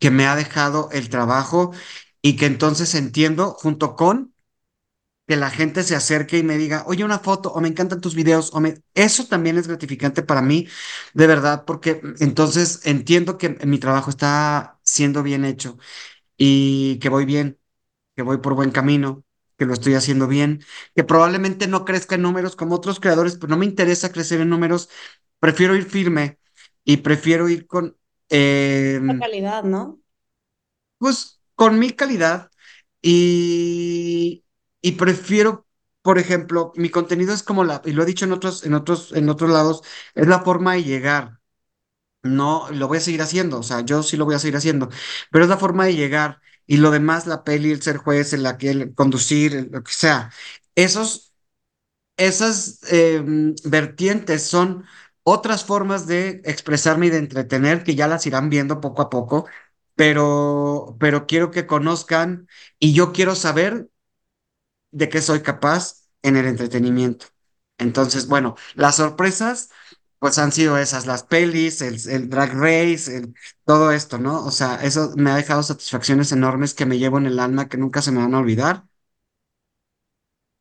que 0.00 0.10
me 0.10 0.26
ha 0.26 0.36
dejado 0.36 0.88
el 0.92 1.08
trabajo 1.08 1.72
y 2.22 2.36
que 2.36 2.46
entonces 2.46 2.94
entiendo 2.94 3.50
junto 3.52 3.96
con 3.96 4.31
que 5.26 5.36
la 5.36 5.50
gente 5.50 5.82
se 5.82 5.94
acerque 5.94 6.38
y 6.38 6.42
me 6.42 6.58
diga, 6.58 6.84
oye, 6.86 7.04
una 7.04 7.18
foto, 7.18 7.52
o 7.52 7.60
me 7.60 7.68
encantan 7.68 8.00
tus 8.00 8.14
videos, 8.14 8.50
o 8.54 8.60
me... 8.60 8.82
Eso 8.94 9.26
también 9.26 9.56
es 9.58 9.68
gratificante 9.68 10.22
para 10.22 10.42
mí, 10.42 10.66
de 11.14 11.26
verdad, 11.26 11.64
porque 11.64 12.00
entonces 12.20 12.80
entiendo 12.84 13.38
que 13.38 13.50
mi 13.66 13.78
trabajo 13.78 14.10
está 14.10 14.78
siendo 14.82 15.22
bien 15.22 15.44
hecho 15.44 15.78
y 16.36 16.98
que 16.98 17.08
voy 17.08 17.24
bien, 17.24 17.58
que 18.16 18.22
voy 18.22 18.38
por 18.38 18.54
buen 18.54 18.72
camino, 18.72 19.24
que 19.56 19.66
lo 19.66 19.74
estoy 19.74 19.94
haciendo 19.94 20.26
bien, 20.28 20.64
que 20.94 21.04
probablemente 21.04 21.68
no 21.68 21.84
crezca 21.84 22.16
en 22.16 22.22
números 22.22 22.56
como 22.56 22.74
otros 22.74 23.00
creadores, 23.00 23.36
pero 23.36 23.50
no 23.50 23.56
me 23.58 23.66
interesa 23.66 24.12
crecer 24.12 24.40
en 24.40 24.50
números, 24.50 24.90
prefiero 25.38 25.76
ir 25.76 25.84
firme 25.84 26.38
y 26.84 26.98
prefiero 26.98 27.48
ir 27.48 27.66
con... 27.66 27.96
La 28.28 28.38
em, 28.38 29.18
calidad, 29.20 29.62
¿no? 29.62 30.02
pues 31.02 31.40
con 31.56 31.80
mi 31.80 31.90
calidad 31.90 32.48
y, 33.02 34.41
y 34.82 34.92
prefiero, 34.94 35.66
por 36.02 36.18
ejemplo, 36.18 36.72
mi 36.76 36.90
contenido 36.90 37.34
es 37.34 37.42
como 37.44 37.64
la, 37.64 37.82
y 37.86 37.92
lo 37.92 38.02
he 38.04 38.06
dicho 38.06 38.26
en 38.26 38.32
otros, 38.32 38.64
en 38.66 38.74
otros, 38.74 39.12
en 39.12 39.28
otros 39.30 39.50
lados, 39.50 39.82
es 40.14 40.26
la 40.28 40.40
forma 40.42 40.74
de 40.74 40.84
llegar. 40.84 41.40
No, 42.22 42.68
lo 42.70 42.88
voy 42.88 42.98
a 42.98 43.00
seguir 43.00 43.22
haciendo, 43.22 43.58
o 43.60 43.62
sea, 43.64 43.80
yo 43.82 44.02
sí 44.04 44.16
lo 44.16 44.24
voy 44.24 44.36
a 44.36 44.38
seguir 44.38 44.56
haciendo, 44.56 44.88
pero 45.30 45.44
es 45.44 45.50
la 45.50 45.58
forma 45.58 45.86
de 45.86 45.96
llegar 45.96 46.40
y 46.66 46.76
lo 46.78 46.90
demás, 46.92 47.26
la 47.26 47.44
peli, 47.44 47.72
el 47.72 47.82
ser 47.82 47.96
juez, 47.98 48.32
el, 48.32 48.46
el 48.60 48.94
conducir, 48.94 49.68
lo 49.72 49.82
que 49.82 49.92
sea, 49.92 50.30
esos 50.76 51.32
esas 52.16 52.80
em, 52.92 53.54
vertientes 53.64 54.42
son 54.44 54.84
otras 55.24 55.64
formas 55.64 56.06
de 56.06 56.40
expresarme 56.44 57.06
y 57.06 57.10
de 57.10 57.18
entretener 57.18 57.84
que 57.84 57.94
ya 57.94 58.08
las 58.08 58.26
irán 58.26 58.50
viendo 58.50 58.80
poco 58.80 59.02
a 59.02 59.10
poco, 59.10 59.46
pero, 59.94 60.96
pero 61.00 61.26
quiero 61.26 61.50
que 61.50 61.66
conozcan 61.66 62.48
y 62.78 62.92
yo 62.94 63.12
quiero 63.12 63.34
saber 63.34 63.88
de 64.92 65.08
qué 65.10 65.22
soy 65.22 65.42
capaz 65.42 66.04
en 66.22 66.36
el 66.36 66.46
entretenimiento. 66.46 67.26
Entonces, 67.78 68.28
bueno, 68.28 68.56
las 68.74 68.96
sorpresas 68.96 69.70
pues 70.20 70.38
han 70.38 70.52
sido 70.52 70.78
esas, 70.78 71.06
las 71.06 71.24
pelis, 71.24 71.82
el, 71.82 71.98
el 72.08 72.30
Drag 72.30 72.52
Race, 72.54 73.16
el- 73.16 73.34
todo 73.64 73.90
esto, 73.92 74.18
¿no? 74.18 74.44
O 74.46 74.52
sea, 74.52 74.76
eso 74.84 75.12
me 75.16 75.30
ha 75.32 75.36
dejado 75.36 75.62
satisfacciones 75.64 76.30
enormes 76.32 76.74
que 76.74 76.86
me 76.86 76.98
llevo 76.98 77.18
en 77.18 77.26
el 77.26 77.40
alma 77.40 77.68
que 77.68 77.76
nunca 77.78 78.02
se 78.02 78.12
me 78.12 78.20
van 78.20 78.34
a 78.34 78.38
olvidar. 78.40 78.84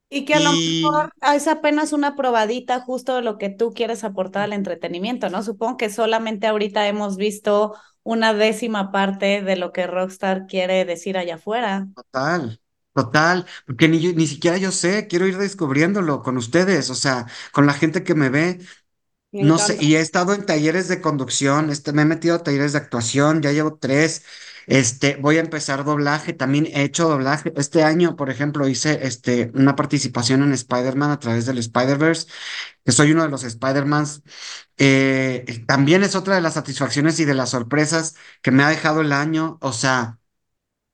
Y 0.09 0.25
que 0.25 0.33
a 0.35 0.39
lo 0.41 0.51
Y 0.51 0.61
mejor 0.65 1.11
es 1.35 1.47
apenas 1.47 1.93
una 1.93 2.15
probadita 2.17 2.81
justo 2.81 3.15
de 3.15 3.21
lo 3.21 3.37
que 3.37 3.49
tú 3.49 3.71
quieres 3.73 4.03
aportar 4.03 4.43
al 4.43 4.53
entretenimiento, 4.53 5.29
¿no? 5.29 5.41
Supongo 5.43 5.77
que 5.77 5.89
solamente 5.89 6.47
ahorita 6.47 6.87
hemos 6.89 7.15
visto 7.17 7.73
una 8.03 8.33
décima 8.33 8.91
parte 8.91 9.41
de 9.41 9.55
lo 9.55 9.71
que 9.71 9.87
Rockstar 9.87 10.47
quiere 10.47 10.83
decir 10.85 11.17
allá 11.17 11.35
afuera. 11.35 11.87
Total, 11.95 12.59
total, 12.93 13.45
porque 13.65 13.87
ni, 13.87 13.99
yo- 14.01 14.13
ni 14.13 14.27
siquiera 14.27 14.57
yo 14.57 14.71
sé, 14.71 15.07
quiero 15.07 15.27
ir 15.27 15.37
descubriéndolo 15.37 16.21
con 16.23 16.37
ustedes, 16.37 16.89
o 16.89 16.95
sea, 16.95 17.25
con 17.53 17.65
la 17.65 17.73
gente 17.73 18.03
que 18.03 18.15
me 18.15 18.29
ve, 18.29 18.59
Me 19.33 19.41
no 19.41 19.57
sé, 19.59 19.77
encanta. 19.77 19.81
y 19.81 19.95
he 19.95 19.99
estado 20.01 20.33
en 20.33 20.45
talleres 20.45 20.87
de 20.87 21.01
conducción, 21.01 21.69
este, 21.71 21.93
me 21.93 22.03
he 22.03 22.05
metido 22.05 22.35
a 22.35 22.43
talleres 22.43 22.73
de 22.73 22.77
actuación, 22.79 23.41
ya 23.41 23.51
llevo 23.51 23.75
tres, 23.77 24.23
este, 24.67 25.15
voy 25.17 25.37
a 25.37 25.39
empezar 25.41 25.83
doblaje, 25.83 26.33
también 26.33 26.67
he 26.67 26.83
hecho 26.83 27.09
doblaje, 27.09 27.51
este 27.57 27.83
año, 27.83 28.15
por 28.15 28.29
ejemplo, 28.29 28.67
hice, 28.67 28.99
este, 29.07 29.51
una 29.55 29.75
participación 29.75 30.43
en 30.43 30.53
Spider-Man 30.53 31.09
a 31.11 31.19
través 31.19 31.45
del 31.47 31.57
Spider-Verse, 31.57 32.27
que 32.85 32.91
soy 32.93 33.11
uno 33.13 33.23
de 33.23 33.29
los 33.29 33.43
Spider-Mans, 33.43 34.23
eh, 34.77 35.63
también 35.67 36.03
es 36.03 36.15
otra 36.15 36.35
de 36.35 36.41
las 36.41 36.55
satisfacciones 36.55 37.19
y 37.19 37.25
de 37.25 37.35
las 37.35 37.51
sorpresas 37.51 38.15
que 38.43 38.51
me 38.51 38.63
ha 38.63 38.69
dejado 38.69 39.01
el 39.01 39.13
año, 39.13 39.59
o 39.61 39.73
sea 39.73 40.19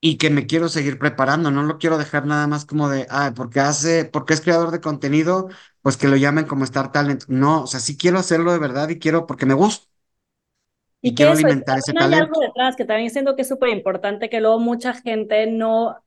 y 0.02 0.18
que 0.18 0.30
me 0.30 0.46
quiero 0.48 0.70
seguir 0.70 1.00
preparando, 1.00 1.52
no 1.52 1.64
lo 1.64 1.78
quiero 1.80 1.98
dejar 1.98 2.26
nada 2.26 2.48
más 2.48 2.66
como 2.66 2.90
de, 2.90 3.08
ah, 3.10 3.34
porque 3.36 3.60
hace, 3.60 4.06
porque 4.06 4.34
es 4.34 4.42
creador 4.42 4.72
de 4.72 4.82
contenido, 4.82 5.50
pues 5.82 5.98
que 5.98 6.08
lo 6.08 6.16
llamen 6.18 6.46
como 6.46 6.64
Star 6.66 6.92
Talent. 6.92 7.26
No, 7.28 7.64
o 7.64 7.68
sea, 7.68 7.80
sí 7.80 7.98
quiero 7.98 8.20
hacerlo 8.20 8.52
de 8.54 8.60
verdad 8.60 8.90
y 8.90 9.00
quiero, 9.00 9.26
porque 9.28 9.46
me 9.48 9.54
gusta 9.56 9.88
y 11.02 11.14
quiero 11.16 11.32
eso, 11.32 11.48
que 11.48 11.54
alimentar 11.54 11.78
ese 11.80 11.94
hay 12.00 12.14
algo 12.14 12.40
detrás 12.42 12.76
que 12.76 12.86
también 12.86 13.10
siento 13.12 13.36
que 13.36 13.44
es 13.44 13.48
súper 13.48 13.70
importante, 13.70 14.30
que 14.30 14.42
luego 14.42 14.60
mucha 14.60 14.94
gente 14.94 15.48
no, 15.48 15.88
o 15.92 16.04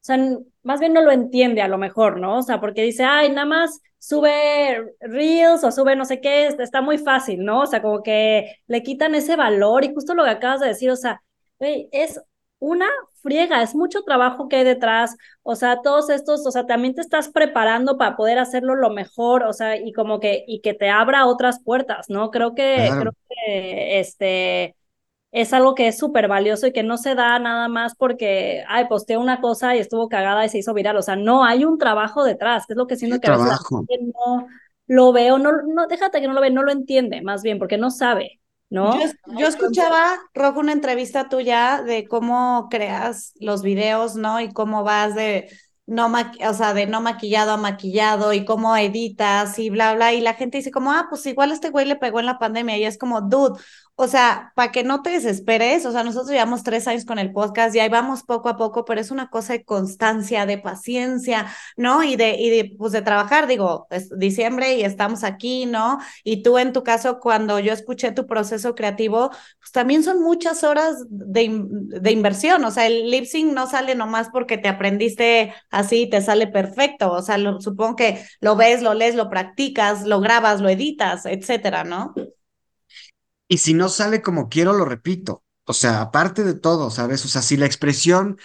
sea, 0.00 0.18
más 0.62 0.80
bien 0.80 0.94
no 0.94 1.02
lo 1.02 1.12
entiende 1.12 1.62
a 1.62 1.68
lo 1.68 1.78
mejor, 1.78 2.20
¿no? 2.20 2.38
O 2.38 2.42
sea, 2.42 2.60
porque 2.60 2.82
dice, 2.82 3.04
ay, 3.04 3.30
nada 3.30 3.46
más 3.46 3.80
sube 3.98 4.94
Reels 5.00 5.64
o 5.64 5.72
sube 5.72 5.96
no 5.96 6.06
sé 6.06 6.20
qué, 6.20 6.48
es- 6.48 6.58
está 6.60 6.82
muy 6.82 6.98
fácil, 6.98 7.44
¿no? 7.44 7.62
O 7.62 7.66
sea, 7.68 7.82
como 7.82 8.02
que 8.02 8.56
le 8.68 8.82
quitan 8.84 9.14
ese 9.14 9.36
valor 9.36 9.84
y 9.84 9.94
justo 9.94 10.14
lo 10.14 10.24
que 10.24 10.30
acabas 10.30 10.60
de 10.60 10.68
decir, 10.68 10.90
o 10.90 10.96
sea, 10.96 11.22
es 11.60 12.20
una 12.60 12.86
friega, 13.22 13.62
es 13.62 13.74
mucho 13.74 14.02
trabajo 14.02 14.48
que 14.48 14.56
hay 14.56 14.64
detrás, 14.64 15.16
o 15.42 15.56
sea, 15.56 15.80
todos 15.82 16.10
estos, 16.10 16.46
o 16.46 16.50
sea, 16.50 16.66
también 16.66 16.94
te 16.94 17.00
estás 17.00 17.28
preparando 17.28 17.98
para 17.98 18.16
poder 18.16 18.38
hacerlo 18.38 18.74
lo 18.74 18.90
mejor, 18.90 19.44
o 19.44 19.52
sea, 19.52 19.76
y 19.76 19.92
como 19.92 20.20
que, 20.20 20.44
y 20.46 20.60
que 20.60 20.74
te 20.74 20.90
abra 20.90 21.26
otras 21.26 21.62
puertas, 21.62 22.08
¿no? 22.08 22.30
Creo 22.30 22.54
que, 22.54 22.88
creo 22.98 23.12
que, 23.28 24.00
este 24.00 24.76
es 25.30 25.52
algo 25.52 25.74
que 25.74 25.88
es 25.88 25.98
súper 25.98 26.28
valioso 26.28 26.66
y 26.66 26.72
que 26.72 26.82
no 26.82 26.96
se 26.96 27.14
da 27.14 27.38
nada 27.38 27.68
más 27.68 27.94
porque, 27.96 28.64
ay, 28.68 28.86
posteé 28.88 29.18
una 29.18 29.40
cosa 29.40 29.76
y 29.76 29.78
estuvo 29.78 30.08
cagada 30.08 30.44
y 30.44 30.48
se 30.48 30.58
hizo 30.58 30.72
viral. 30.74 30.96
O 30.96 31.02
sea, 31.02 31.16
no, 31.16 31.44
hay 31.44 31.64
un 31.64 31.78
trabajo 31.78 32.24
detrás, 32.24 32.66
que 32.66 32.72
es 32.72 32.76
lo 32.78 32.86
que 32.86 32.96
siento 32.96 33.20
que 33.20 33.28
a 33.28 33.32
veces 33.32 33.46
la 33.46 33.58
trabajo. 33.58 33.84
gente 33.86 34.12
no 34.14 34.46
lo 34.86 35.12
ve 35.12 35.30
o 35.32 35.38
no, 35.38 35.52
no, 35.62 35.86
déjate 35.86 36.20
que 36.20 36.28
no 36.28 36.32
lo 36.32 36.40
ve, 36.40 36.50
no 36.50 36.62
lo 36.62 36.72
entiende, 36.72 37.20
más 37.22 37.42
bien, 37.42 37.58
porque 37.58 37.76
no 37.78 37.90
sabe, 37.90 38.40
¿no? 38.70 39.00
es- 39.00 39.16
yo 39.26 39.46
escuchaba, 39.46 40.18
Rojo, 40.34 40.60
una 40.60 40.72
entrevista 40.72 41.28
tuya 41.28 41.82
de 41.82 42.06
cómo 42.06 42.68
creas 42.70 43.32
los 43.40 43.62
videos, 43.62 44.16
¿no? 44.16 44.40
Y 44.40 44.52
cómo 44.52 44.84
vas 44.84 45.14
de 45.14 45.48
no 45.88 46.12
o 46.48 46.54
sea, 46.54 46.74
de 46.74 46.86
no 46.86 47.00
maquillado 47.00 47.52
a 47.52 47.56
maquillado 47.56 48.34
y 48.34 48.44
cómo 48.44 48.76
editas 48.76 49.58
y 49.58 49.70
bla, 49.70 49.94
bla. 49.94 50.12
Y 50.12 50.20
la 50.20 50.34
gente 50.34 50.58
dice 50.58 50.70
como, 50.70 50.92
ah, 50.92 51.06
pues 51.08 51.24
igual 51.26 51.50
este 51.50 51.70
güey 51.70 51.86
le 51.86 51.96
pegó 51.96 52.20
en 52.20 52.26
la 52.26 52.38
pandemia 52.38 52.76
y 52.76 52.84
es 52.84 52.98
como, 52.98 53.22
dude, 53.22 53.58
o 54.00 54.06
sea, 54.06 54.52
para 54.54 54.70
que 54.70 54.84
no 54.84 55.02
te 55.02 55.10
desesperes, 55.10 55.84
o 55.84 55.90
sea, 55.90 56.04
nosotros 56.04 56.30
llevamos 56.30 56.62
tres 56.62 56.86
años 56.86 57.04
con 57.04 57.18
el 57.18 57.32
podcast 57.32 57.74
y 57.74 57.80
ahí 57.80 57.88
vamos 57.88 58.22
poco 58.22 58.48
a 58.48 58.56
poco, 58.56 58.84
pero 58.84 59.00
es 59.00 59.10
una 59.10 59.28
cosa 59.28 59.54
de 59.54 59.64
constancia, 59.64 60.46
de 60.46 60.58
paciencia, 60.58 61.46
¿no? 61.76 62.04
Y 62.04 62.14
de, 62.14 62.36
y 62.38 62.48
de, 62.50 62.76
pues 62.78 62.92
de 62.92 63.02
trabajar, 63.02 63.48
digo, 63.48 63.88
es 63.90 64.16
diciembre 64.16 64.76
y 64.76 64.82
estamos 64.82 65.24
aquí, 65.24 65.66
¿no? 65.66 65.98
Y 66.22 66.44
tú 66.44 66.58
en 66.58 66.72
tu 66.72 66.84
caso, 66.84 67.18
cuando 67.18 67.58
yo 67.58 67.72
escuché 67.72 68.12
tu 68.12 68.26
proceso 68.28 68.76
creativo, 68.76 69.30
pues 69.58 69.72
también 69.72 70.04
son 70.04 70.22
muchas 70.22 70.62
horas 70.62 71.04
de, 71.08 71.50
de 71.50 72.12
inversión. 72.12 72.64
O 72.64 72.70
sea, 72.70 72.86
el 72.86 73.10
lip 73.10 73.24
sync 73.24 73.52
no 73.52 73.66
sale 73.66 73.96
nomás 73.96 74.28
porque 74.30 74.58
te 74.58 74.68
aprendiste 74.68 75.54
así 75.78 76.08
te 76.10 76.20
sale 76.22 76.46
perfecto. 76.48 77.12
O 77.12 77.22
sea, 77.22 77.38
lo, 77.38 77.60
supongo 77.60 77.96
que 77.96 78.24
lo 78.40 78.56
ves, 78.56 78.82
lo 78.82 78.94
lees, 78.94 79.14
lo 79.14 79.30
practicas, 79.30 80.06
lo 80.06 80.20
grabas, 80.20 80.60
lo 80.60 80.68
editas, 80.68 81.26
etcétera, 81.26 81.84
¿no? 81.84 82.14
Y 83.48 83.58
si 83.58 83.74
no 83.74 83.88
sale 83.88 84.22
como 84.22 84.48
quiero, 84.48 84.72
lo 84.72 84.84
repito. 84.84 85.42
O 85.70 85.74
sea, 85.74 86.00
aparte 86.00 86.44
de 86.44 86.54
todo, 86.54 86.90
¿sabes? 86.90 87.24
O 87.26 87.28
sea, 87.28 87.42
si 87.42 87.56
la 87.58 87.66
expresión, 87.66 88.38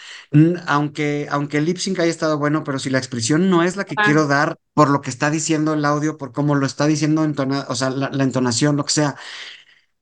aunque, 0.68 1.28
aunque 1.32 1.58
el 1.58 1.66
lip 1.66 1.78
sync 1.78 2.00
haya 2.00 2.12
estado 2.12 2.38
bueno, 2.38 2.64
pero 2.66 2.80
si 2.80 2.90
la 2.90 2.98
expresión 2.98 3.50
no 3.50 3.64
es 3.64 3.78
la 3.78 3.86
que 3.86 3.98
Ah, 3.98 4.02
quiero 4.02 4.28
dar 4.28 4.58
por 4.74 4.90
lo 4.90 5.00
que 5.02 5.10
está 5.10 5.30
diciendo 5.30 5.74
el 5.74 5.86
audio, 5.86 6.18
por 6.18 6.34
cómo 6.34 6.56
lo 6.56 6.66
está 6.66 6.86
diciendo, 6.86 7.24
entona- 7.24 7.66
o 7.70 7.76
sea, 7.76 7.90
la 7.92 8.10
la 8.12 8.24
entonación, 8.26 8.76
lo 8.76 8.84
que 8.86 8.92
sea, 8.94 9.16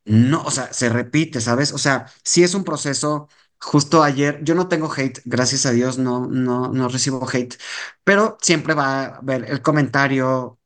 No, 0.06 0.44
o 0.44 0.52
sea, 0.52 0.74
se 0.74 0.89
repite, 0.89 1.41
¿sabes? 1.41 1.74
O 1.74 1.78
sea, 1.78 2.08
sí 2.24 2.44
es 2.44 2.56
un 2.56 2.63
proceso. 2.63 3.30
Justo 3.63 4.02
ayer, 4.04 4.39
yo 4.43 4.56
no 4.56 4.67
tengo 4.67 4.91
hate, 4.91 5.19
gracias 5.26 5.65
a 5.67 5.71
Dios, 5.71 5.97
no, 6.00 6.26
no, 6.28 6.69
no 6.69 6.88
recibo 6.88 7.28
hate, 7.32 7.56
pero 8.04 8.38
siempre 8.41 8.74
va 8.74 9.04
a 9.04 9.06
haber 9.17 9.45
el 9.50 9.62
comentario 9.62 10.60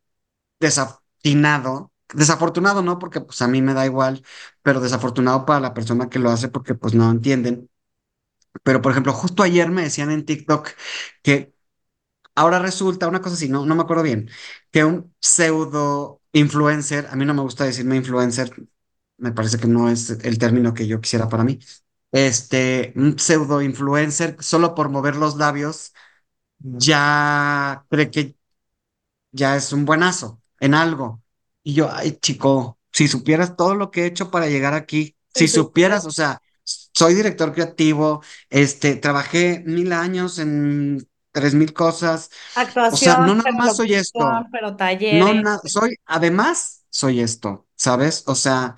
desatinado 0.60 1.92
Desafortunado, 2.14 2.84
¿no? 2.84 3.00
Porque 3.00 3.22
pues 3.22 3.42
a 3.42 3.48
mí 3.50 3.62
me 3.62 3.74
da 3.74 3.86
igual, 3.86 4.24
pero 4.64 4.82
desafortunado 4.82 5.46
para 5.46 5.60
la 5.62 5.74
persona 5.74 6.10
que 6.10 6.20
lo 6.20 6.30
hace 6.32 6.50
porque 6.50 6.76
pues 6.76 6.94
no 6.96 7.10
entienden. 7.12 7.70
Pero, 8.64 8.82
por 8.82 8.92
ejemplo, 8.92 9.14
justo 9.14 9.44
ayer 9.44 9.70
me 9.70 9.84
decían 9.84 10.12
en 10.12 10.26
TikTok 10.26 10.70
que 11.24 11.54
ahora 12.36 12.60
resulta 12.60 13.08
una 13.08 13.22
cosa 13.22 13.36
así, 13.36 13.50
no, 13.50 13.66
no 13.66 13.76
me 13.76 13.84
acuerdo 13.84 14.04
bien, 14.04 14.30
que 14.72 14.86
un 14.86 15.14
pseudo 15.22 16.22
influencer, 16.34 17.08
a 17.12 17.16
mí 17.16 17.26
no 17.26 17.34
me 17.34 17.42
gusta 17.44 17.66
decirme 17.66 17.98
influencer, 17.98 18.52
me 19.18 19.32
parece 19.34 19.60
que 19.60 19.68
no 19.68 19.90
es 19.90 20.10
el 20.12 20.38
término 20.40 20.74
que 20.74 20.88
yo 20.88 21.02
quisiera 21.02 21.30
para 21.30 21.44
mí, 21.46 21.60
este, 22.16 22.94
un 22.98 23.20
pseudo 23.20 23.62
influencer 23.64 24.38
solo 24.42 24.76
por 24.76 24.90
mover 24.90 25.18
los 25.18 25.38
labios 25.38 25.94
ya 26.60 27.86
cree 27.90 28.12
que 28.12 28.38
ya 29.32 29.56
es 29.56 29.74
un 29.74 29.86
buenazo 29.86 30.42
en 30.60 30.74
algo. 30.74 31.24
Y 31.64 31.74
yo, 31.74 31.92
ay, 31.92 32.18
chico, 32.22 32.80
si 32.92 33.08
supieras 33.08 33.56
todo 33.56 33.76
lo 33.76 33.92
que 33.92 34.04
he 34.04 34.06
hecho 34.08 34.32
para 34.32 34.48
llegar 34.48 34.74
aquí, 34.74 35.16
si 35.34 35.48
supieras, 35.48 36.06
o 36.06 36.12
sea, 36.12 36.42
soy 36.64 37.14
director 37.16 37.54
creativo, 37.54 38.22
este, 38.50 38.96
trabajé 38.96 39.64
mil 39.66 39.92
años 39.94 40.40
en 40.40 41.08
tres 41.32 41.54
mil 41.56 41.74
cosas, 41.74 42.30
o 42.90 42.98
sea, 42.98 43.18
no 43.18 43.36
Actuación, 43.36 43.36
nada 43.36 43.52
más 43.58 43.76
soy 43.76 43.94
esto, 43.96 44.48
pero 44.52 44.76
no, 45.10 45.34
talleres. 45.34 45.36
na- 45.36 45.60
soy, 45.66 45.96
además, 46.06 46.86
soy 46.90 47.22
esto, 47.22 47.68
¿sabes? 47.76 48.24
O 48.28 48.36
sea, 48.36 48.76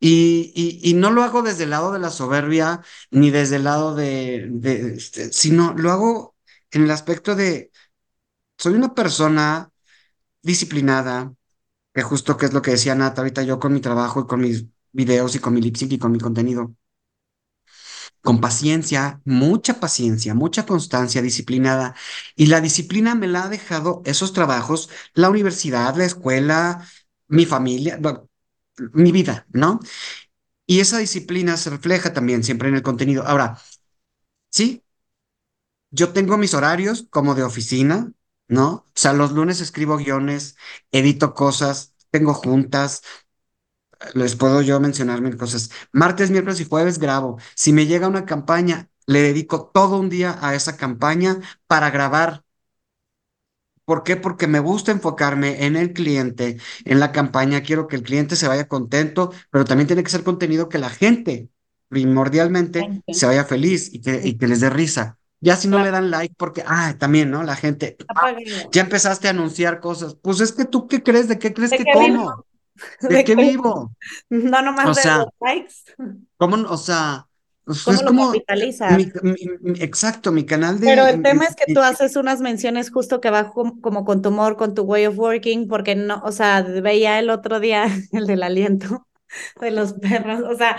y, 0.00 0.80
y, 0.82 0.94
no 0.94 1.10
lo 1.10 1.22
hago 1.22 1.42
desde 1.42 1.64
el 1.64 1.70
lado 1.70 1.92
de 1.92 1.98
la 1.98 2.10
soberbia, 2.10 2.82
ni 3.10 3.30
desde 3.30 3.56
el 3.56 3.64
lado 3.64 3.94
de, 3.94 4.46
de, 4.50 4.94
este, 4.94 5.32
sino 5.32 5.74
lo 5.74 5.90
hago 5.92 6.36
en 6.70 6.84
el 6.84 6.90
aspecto 6.90 7.34
de, 7.36 7.70
soy 8.58 8.74
una 8.74 8.94
persona 8.94 9.70
disciplinada, 10.42 11.34
que 11.94 12.02
justo 12.02 12.36
que 12.38 12.46
es 12.46 12.54
lo 12.54 12.62
que 12.62 12.72
decía 12.72 12.94
Nata 12.96 13.22
ahorita 13.22 13.42
yo 13.44 13.58
con 13.60 13.74
mi 13.74 13.80
trabajo 13.80 14.22
y 14.22 14.26
con 14.26 14.40
mis 14.40 14.66
videos 14.92 15.34
y 15.36 15.40
con 15.40 15.54
mi 15.54 15.62
lip 15.62 15.76
sync 15.76 15.92
y 15.92 15.98
con 15.98 16.12
mi 16.12 16.20
contenido, 16.20 16.74
con 18.22 18.40
paciencia, 18.40 19.20
mucha 19.24 19.80
paciencia, 19.80 20.34
mucha 20.34 20.66
constancia, 20.66 21.22
disciplinada. 21.22 21.94
Y 22.36 22.46
la 22.46 22.60
disciplina 22.60 23.14
me 23.14 23.26
la 23.28 23.44
ha 23.44 23.48
dejado 23.48 24.02
esos 24.06 24.32
trabajos, 24.32 24.88
la 25.14 25.30
universidad, 25.30 25.94
la 25.96 26.04
escuela, 26.04 26.86
mi 27.28 27.44
familia, 27.46 27.98
bueno, 28.00 28.28
mi 28.92 29.12
vida, 29.12 29.46
¿no? 29.52 29.80
Y 30.66 30.80
esa 30.80 30.98
disciplina 30.98 31.56
se 31.56 31.70
refleja 31.70 32.12
también 32.12 32.44
siempre 32.44 32.68
en 32.68 32.76
el 32.76 32.82
contenido. 32.82 33.24
Ahora, 33.26 33.58
sí, 34.50 34.84
yo 35.90 36.12
tengo 36.12 36.36
mis 36.38 36.54
horarios 36.54 37.06
como 37.10 37.34
de 37.34 37.42
oficina, 37.44 38.12
¿no? 38.48 38.68
O 38.72 38.92
sea, 38.94 39.12
los 39.12 39.32
lunes 39.32 39.60
escribo 39.60 39.96
guiones, 39.96 40.56
edito 40.92 41.34
cosas, 41.34 41.94
tengo 42.10 42.34
juntas, 42.34 43.02
les 44.14 44.36
puedo 44.36 44.62
yo 44.62 44.80
mencionar 44.80 45.20
mil 45.20 45.36
cosas. 45.36 45.70
Martes, 45.92 46.30
miércoles 46.30 46.60
y 46.60 46.64
jueves 46.66 46.98
grabo. 46.98 47.38
Si 47.54 47.72
me 47.72 47.86
llega 47.86 48.08
una 48.08 48.26
campaña, 48.26 48.90
le 49.06 49.20
dedico 49.22 49.70
todo 49.72 49.98
un 49.98 50.10
día 50.10 50.38
a 50.40 50.54
esa 50.54 50.76
campaña 50.76 51.40
para 51.66 51.90
grabar. 51.90 52.43
¿Por 53.84 54.02
qué? 54.02 54.16
Porque 54.16 54.46
me 54.46 54.60
gusta 54.60 54.92
enfocarme 54.92 55.66
en 55.66 55.76
el 55.76 55.92
cliente, 55.92 56.58
en 56.84 57.00
la 57.00 57.12
campaña. 57.12 57.62
Quiero 57.62 57.86
que 57.86 57.96
el 57.96 58.02
cliente 58.02 58.36
se 58.36 58.48
vaya 58.48 58.68
contento, 58.68 59.32
pero 59.50 59.64
también 59.64 59.86
tiene 59.86 60.02
que 60.02 60.10
ser 60.10 60.24
contenido 60.24 60.68
que 60.68 60.78
la 60.78 60.90
gente 60.90 61.50
primordialmente 61.88 62.80
Gente. 62.80 63.14
se 63.14 63.26
vaya 63.26 63.44
feliz 63.44 63.92
y 63.92 64.00
que, 64.00 64.20
y 64.24 64.36
que 64.36 64.48
les 64.48 64.60
dé 64.60 64.70
risa. 64.70 65.18
Ya 65.40 65.56
si 65.56 65.68
no 65.68 65.78
le 65.78 65.90
dan 65.90 66.10
like, 66.10 66.34
porque, 66.38 66.64
ah, 66.66 66.94
también, 66.98 67.30
¿no? 67.30 67.42
La 67.42 67.54
gente, 67.54 67.98
ah, 68.16 68.34
ya 68.72 68.80
empezaste 68.80 69.28
a 69.28 69.32
anunciar 69.32 69.78
cosas. 69.78 70.14
Pues 70.14 70.40
es 70.40 70.52
que 70.52 70.64
tú, 70.64 70.88
¿qué 70.88 71.02
crees? 71.02 71.28
¿De 71.28 71.38
qué 71.38 71.52
crees 71.52 71.70
¿De 71.70 71.78
que 71.78 71.84
como? 71.92 72.46
¿De 73.02 73.16
¿De 73.16 73.24
qué 73.24 73.36
vivo? 73.36 73.94
No 74.30 74.62
nomás 74.62 74.86
O 74.86 74.94
de 74.94 75.16
los 75.16 75.26
likes. 75.40 75.74
¿Cómo, 76.38 76.56
no? 76.56 76.70
o 76.70 76.78
sea, 76.78 77.26
pues 77.64 77.86
¿Cómo 77.86 78.02
es 78.02 78.02
lo 78.02 78.14
como 78.14 78.34
capitalizas? 78.34 78.86
mi, 78.86 79.06
mi- 79.22 79.34
mi- 79.60 79.80
exacto, 79.80 80.32
mi 80.32 80.44
canal 80.46 80.80
Pero 80.82 81.06
de, 81.06 81.08
el 81.08 81.22
tema 81.22 81.46
es 81.46 81.54
que 81.56 81.64
tú 81.72 81.80
haces 81.80 82.14
unas 82.16 82.40
menciones 82.40 82.90
justo 82.90 83.20
que 83.20 83.30
va 83.30 83.50
com- 83.52 83.80
como 83.80 84.04
con 84.04 84.20
tu 84.22 84.28
humor, 84.28 84.56
con 84.56 84.74
tu 84.74 84.82
way 84.82 85.06
of 85.06 85.18
working, 85.18 85.66
porque 85.68 85.94
no, 85.94 86.20
o 86.24 86.30
sea, 86.32 86.60
veía 86.62 87.18
el 87.18 87.30
otro 87.30 87.58
día 87.60 87.86
el 88.12 88.26
del 88.26 88.42
aliento 88.42 89.06
de 89.60 89.70
los 89.72 89.94
perros, 89.94 90.42
o 90.42 90.56
sea, 90.56 90.76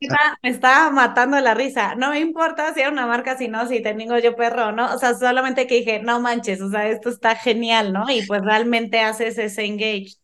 me 0.42 0.50
estaba 0.50 0.90
matando 0.90 1.40
la 1.40 1.54
risa. 1.54 1.94
No 1.96 2.10
me 2.10 2.20
importa 2.20 2.74
si 2.74 2.80
era 2.80 2.90
una 2.90 3.06
marca, 3.06 3.36
si 3.38 3.48
no, 3.48 3.66
si 3.68 3.82
tengo 3.82 4.18
yo 4.18 4.36
perro, 4.36 4.72
¿no? 4.72 4.94
O 4.94 4.98
sea, 4.98 5.14
solamente 5.14 5.66
que 5.66 5.76
dije, 5.76 6.00
no 6.02 6.20
manches, 6.20 6.60
o 6.60 6.70
sea, 6.70 6.88
esto 6.88 7.08
está 7.10 7.36
genial, 7.36 7.92
¿no? 7.92 8.10
Y 8.10 8.22
pues 8.22 8.42
realmente 8.42 9.00
haces 9.00 9.38
ese 9.38 9.64
engage. 9.64 10.16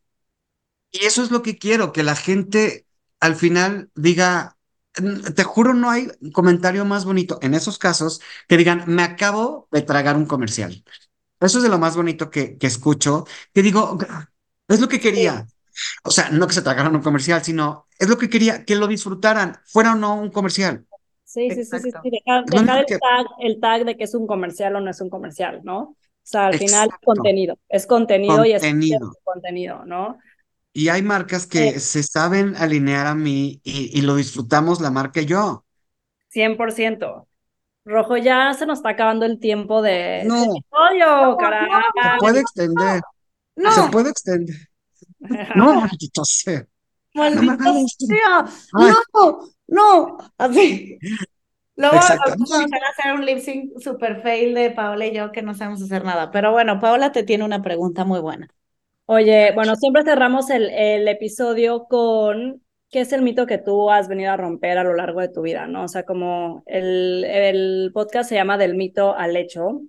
Y 0.90 1.04
eso 1.06 1.22
es 1.22 1.30
lo 1.30 1.42
que 1.42 1.58
quiero, 1.58 1.92
que 1.92 2.02
la 2.02 2.14
gente 2.16 2.86
al 3.20 3.34
final 3.36 3.90
diga, 3.94 4.56
"Mm, 4.62 4.63
te 5.34 5.44
juro, 5.44 5.74
no 5.74 5.90
hay 5.90 6.08
comentario 6.32 6.84
más 6.84 7.04
bonito 7.04 7.38
en 7.42 7.54
esos 7.54 7.78
casos 7.78 8.20
que 8.48 8.56
digan, 8.56 8.84
me 8.86 9.02
acabo 9.02 9.68
de 9.72 9.82
tragar 9.82 10.16
un 10.16 10.26
comercial. 10.26 10.84
Eso 11.40 11.58
es 11.58 11.64
de 11.64 11.70
lo 11.70 11.78
más 11.78 11.96
bonito 11.96 12.30
que, 12.30 12.58
que 12.58 12.66
escucho, 12.68 13.26
que 13.54 13.62
digo, 13.62 13.98
es 14.68 14.80
lo 14.80 14.88
que 14.88 15.00
Sí, 15.00 15.00
quería. 15.00 15.46
O 16.04 16.10
sea, 16.12 16.30
no 16.30 16.46
que 16.48 16.54
se 16.54 16.62
tragaran 16.62 16.96
un 16.96 17.02
comercial, 17.02 17.44
sino 17.44 17.88
es 17.98 18.08
lo 18.08 18.18
que 18.18 18.30
quería, 18.30 18.64
que 18.64 18.76
lo 18.76 18.86
disfrutaran, 18.88 19.60
fuera 19.66 19.92
o 19.94 19.96
no 19.96 20.16
un 20.16 20.30
comercial. 20.30 20.86
Sí, 21.24 21.50
sí, 21.52 21.64
sí, 21.64 21.80
sí, 21.80 21.90
exacto. 21.90 22.02
sí, 22.02 22.10
dejar, 22.10 22.44
el 22.78 22.86
que... 22.86 23.00
tag, 23.00 23.26
el 23.40 23.60
tag 23.60 23.84
de 23.84 23.96
que 23.96 24.04
es 24.04 24.14
un 24.14 24.26
comercial 24.26 24.76
o 24.76 24.80
no 24.80 24.90
es 24.90 25.00
un 25.00 25.10
comercial, 25.10 25.60
¿no? 25.64 25.80
O 25.82 25.96
sea, 26.22 26.46
al 26.46 26.54
final 26.56 26.88
es 26.88 26.94
Exacto, 26.94 27.00
contenido, 27.02 27.58
es 27.68 27.86
contenido 27.86 28.44
y 28.44 28.52
es 28.52 28.68
contenido. 28.68 29.18
contenido, 29.24 29.84
¿no? 29.84 30.18
Y 30.74 30.88
hay 30.90 31.02
marcas 31.02 31.46
que 31.46 31.80
se 31.80 32.02
saben 32.02 32.56
alinear 32.56 33.06
a 33.08 33.16
mí 33.16 33.60
y, 33.64 33.98
y 33.98 34.02
lo 34.02 34.16
disfrutamos 34.16 34.80
la 34.82 34.90
marca 34.92 35.22
y 35.22 35.26
yo. 35.26 35.64
100%. 36.28 37.28
Rojo, 37.84 38.16
ya 38.16 38.54
se 38.54 38.66
nos 38.66 38.78
está 38.78 38.90
acabando 38.90 39.26
el 39.26 39.38
tiempo 39.40 39.82
de, 39.82 40.22
No, 40.22 40.44
episodio, 40.44 41.36
se 41.36 41.36
caray. 41.36 41.68
puede 42.18 42.40
extender, 42.40 43.02
se 43.68 43.82
No, 43.82 43.90
puede 43.90 44.10
extender. 44.10 44.56
No, 45.54 45.74
maldito 45.74 46.24
sea, 46.24 46.66
no 47.32 47.42
maldito 47.42 47.74
esto. 47.86 48.06
sea, 48.06 48.44
Ay, 48.72 48.94
no, 49.14 49.40
no, 49.68 50.18
así. 50.38 50.98
Luego 51.76 51.96
vamos 51.96 52.72
a 52.72 52.90
hacer 52.90 53.14
un 53.14 53.26
lip 53.26 53.38
sync 53.40 53.78
super 53.80 54.22
fail 54.22 54.54
de 54.54 54.70
Paola 54.70 55.06
y 55.06 55.14
yo 55.14 55.32
que 55.32 55.42
no 55.42 55.54
sabemos 55.54 55.82
hacer 55.82 56.04
nada. 56.04 56.30
Pero 56.30 56.52
bueno, 56.52 56.80
Paola 56.80 57.12
te 57.12 57.24
tiene 57.24 57.44
una 57.44 57.62
pregunta 57.62 58.04
muy 58.04 58.20
buena. 58.20 58.48
Oye, 59.06 59.52
bueno, 59.54 59.76
siempre 59.76 60.02
cerramos 60.02 60.48
el, 60.50 60.70
el 60.70 61.06
episodio 61.08 61.84
con 61.84 62.62
qué 62.90 63.00
es 63.02 63.12
el 63.12 63.20
mito 63.22 63.46
que 63.46 63.58
tú 63.58 63.90
has 63.90 64.08
venido 64.08 64.32
a 64.32 64.36
romper 64.36 64.78
a 64.78 64.84
lo 64.84 64.94
largo 64.94 65.20
de 65.20 65.28
tu 65.28 65.42
vida, 65.42 65.66
¿no? 65.66 65.84
O 65.84 65.88
sea, 65.88 66.04
como 66.04 66.62
el, 66.66 67.24
el 67.24 67.90
podcast 67.92 68.30
se 68.30 68.34
llama 68.36 68.56
Del 68.56 68.74
mito 68.74 69.14
al 69.14 69.36
hecho. 69.36 69.82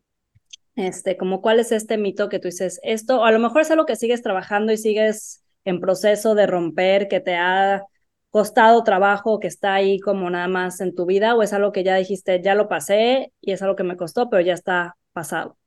Este, 0.75 1.17
como 1.17 1.41
cuál 1.41 1.59
es 1.59 1.71
este 1.71 1.97
mito 1.97 2.29
que 2.29 2.39
tú 2.39 2.49
dices, 2.49 2.79
esto, 2.83 3.21
o 3.21 3.25
a 3.25 3.31
lo 3.31 3.39
mejor 3.39 3.61
es 3.61 3.71
algo 3.71 3.85
que 3.85 3.95
sigues 3.97 4.21
trabajando 4.23 4.73
y 4.73 4.77
sigues 4.77 5.43
en 5.65 5.79
proceso 5.81 6.35
de 6.35 6.47
romper, 6.47 7.07
que 7.07 7.21
te 7.21 7.35
ha 7.35 7.83
costado 8.31 8.83
trabajo, 8.83 9.39
que 9.39 9.47
está 9.47 9.75
ahí 9.75 9.99
como 9.99 10.29
nada 10.29 10.47
más 10.49 10.81
en 10.81 10.95
tu 10.95 11.05
vida, 11.05 11.35
o 11.35 11.43
es 11.43 11.53
algo 11.53 11.71
que 11.73 11.83
ya 11.83 11.95
dijiste, 11.95 12.41
ya 12.43 12.55
lo 12.55 12.69
pasé 12.69 13.33
y 13.41 13.53
es 13.53 13.61
algo 13.61 13.75
que 13.77 13.83
me 13.83 13.97
costó, 13.97 14.29
pero 14.29 14.43
ya 14.43 14.53
está 14.53 14.97
pasado. 15.13 15.57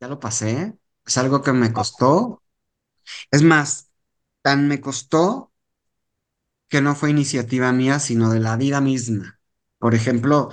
Ya 0.00 0.08
lo 0.08 0.20
pasé, 0.20 0.74
es 1.06 1.18
algo 1.18 1.42
que 1.42 1.52
me 1.52 1.72
costó. 1.72 2.42
Es 3.30 3.42
más, 3.42 3.90
tan 4.42 4.68
me 4.68 4.80
costó 4.80 5.52
que 6.68 6.80
no 6.80 6.94
fue 6.94 7.10
iniciativa 7.10 7.72
mía, 7.72 7.98
sino 8.00 8.30
de 8.30 8.40
la 8.40 8.56
vida 8.56 8.80
misma. 8.80 9.38
Por 9.78 9.94
ejemplo, 9.94 10.50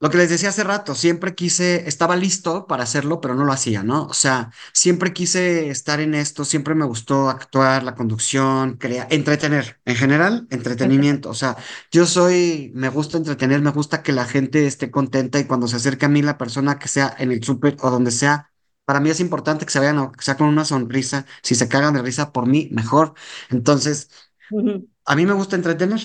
Lo 0.00 0.10
que 0.10 0.18
les 0.18 0.30
decía 0.30 0.48
hace 0.48 0.64
rato, 0.64 0.96
siempre 0.96 1.36
quise, 1.36 1.88
estaba 1.88 2.16
listo 2.16 2.66
para 2.66 2.82
hacerlo, 2.82 3.20
pero 3.20 3.36
no 3.36 3.44
lo 3.44 3.52
hacía, 3.52 3.84
¿no? 3.84 4.06
O 4.06 4.14
sea, 4.14 4.50
siempre 4.72 5.12
quise 5.12 5.70
estar 5.70 6.00
en 6.00 6.14
esto, 6.16 6.44
siempre 6.44 6.74
me 6.74 6.84
gustó 6.84 7.28
actuar, 7.30 7.84
la 7.84 7.94
conducción, 7.94 8.78
crear, 8.78 9.06
entretener, 9.12 9.80
en 9.84 9.94
general, 9.94 10.48
entretenimiento. 10.50 11.30
O 11.30 11.34
sea, 11.34 11.56
yo 11.92 12.04
soy, 12.06 12.72
me 12.74 12.88
gusta 12.88 13.16
entretener, 13.16 13.60
me 13.62 13.70
gusta 13.70 14.02
que 14.02 14.10
la 14.10 14.24
gente 14.24 14.66
esté 14.66 14.90
contenta 14.90 15.38
y 15.38 15.44
cuando 15.44 15.68
se 15.68 15.76
acerca 15.76 16.06
a 16.06 16.08
mí 16.08 16.20
la 16.20 16.36
persona 16.36 16.80
que 16.80 16.88
sea 16.88 17.14
en 17.18 17.30
el 17.30 17.44
súper 17.44 17.76
o 17.80 17.88
donde 17.90 18.10
sea, 18.10 18.51
para 18.84 19.00
mí 19.00 19.10
es 19.10 19.20
importante 19.20 19.64
que 19.66 19.72
se 19.72 19.78
vayan, 19.80 19.98
o 19.98 20.12
que 20.12 20.22
sea 20.24 20.36
con 20.36 20.48
una 20.48 20.64
sonrisa. 20.64 21.26
Si 21.42 21.54
se 21.54 21.68
cagan 21.68 21.94
de 21.94 22.02
risa 22.02 22.32
por 22.32 22.46
mí, 22.46 22.68
mejor. 22.72 23.14
Entonces, 23.50 24.10
Ujú. 24.50 24.88
a 25.04 25.16
mí 25.16 25.26
me 25.26 25.34
gusta 25.34 25.56
entretener. 25.56 26.00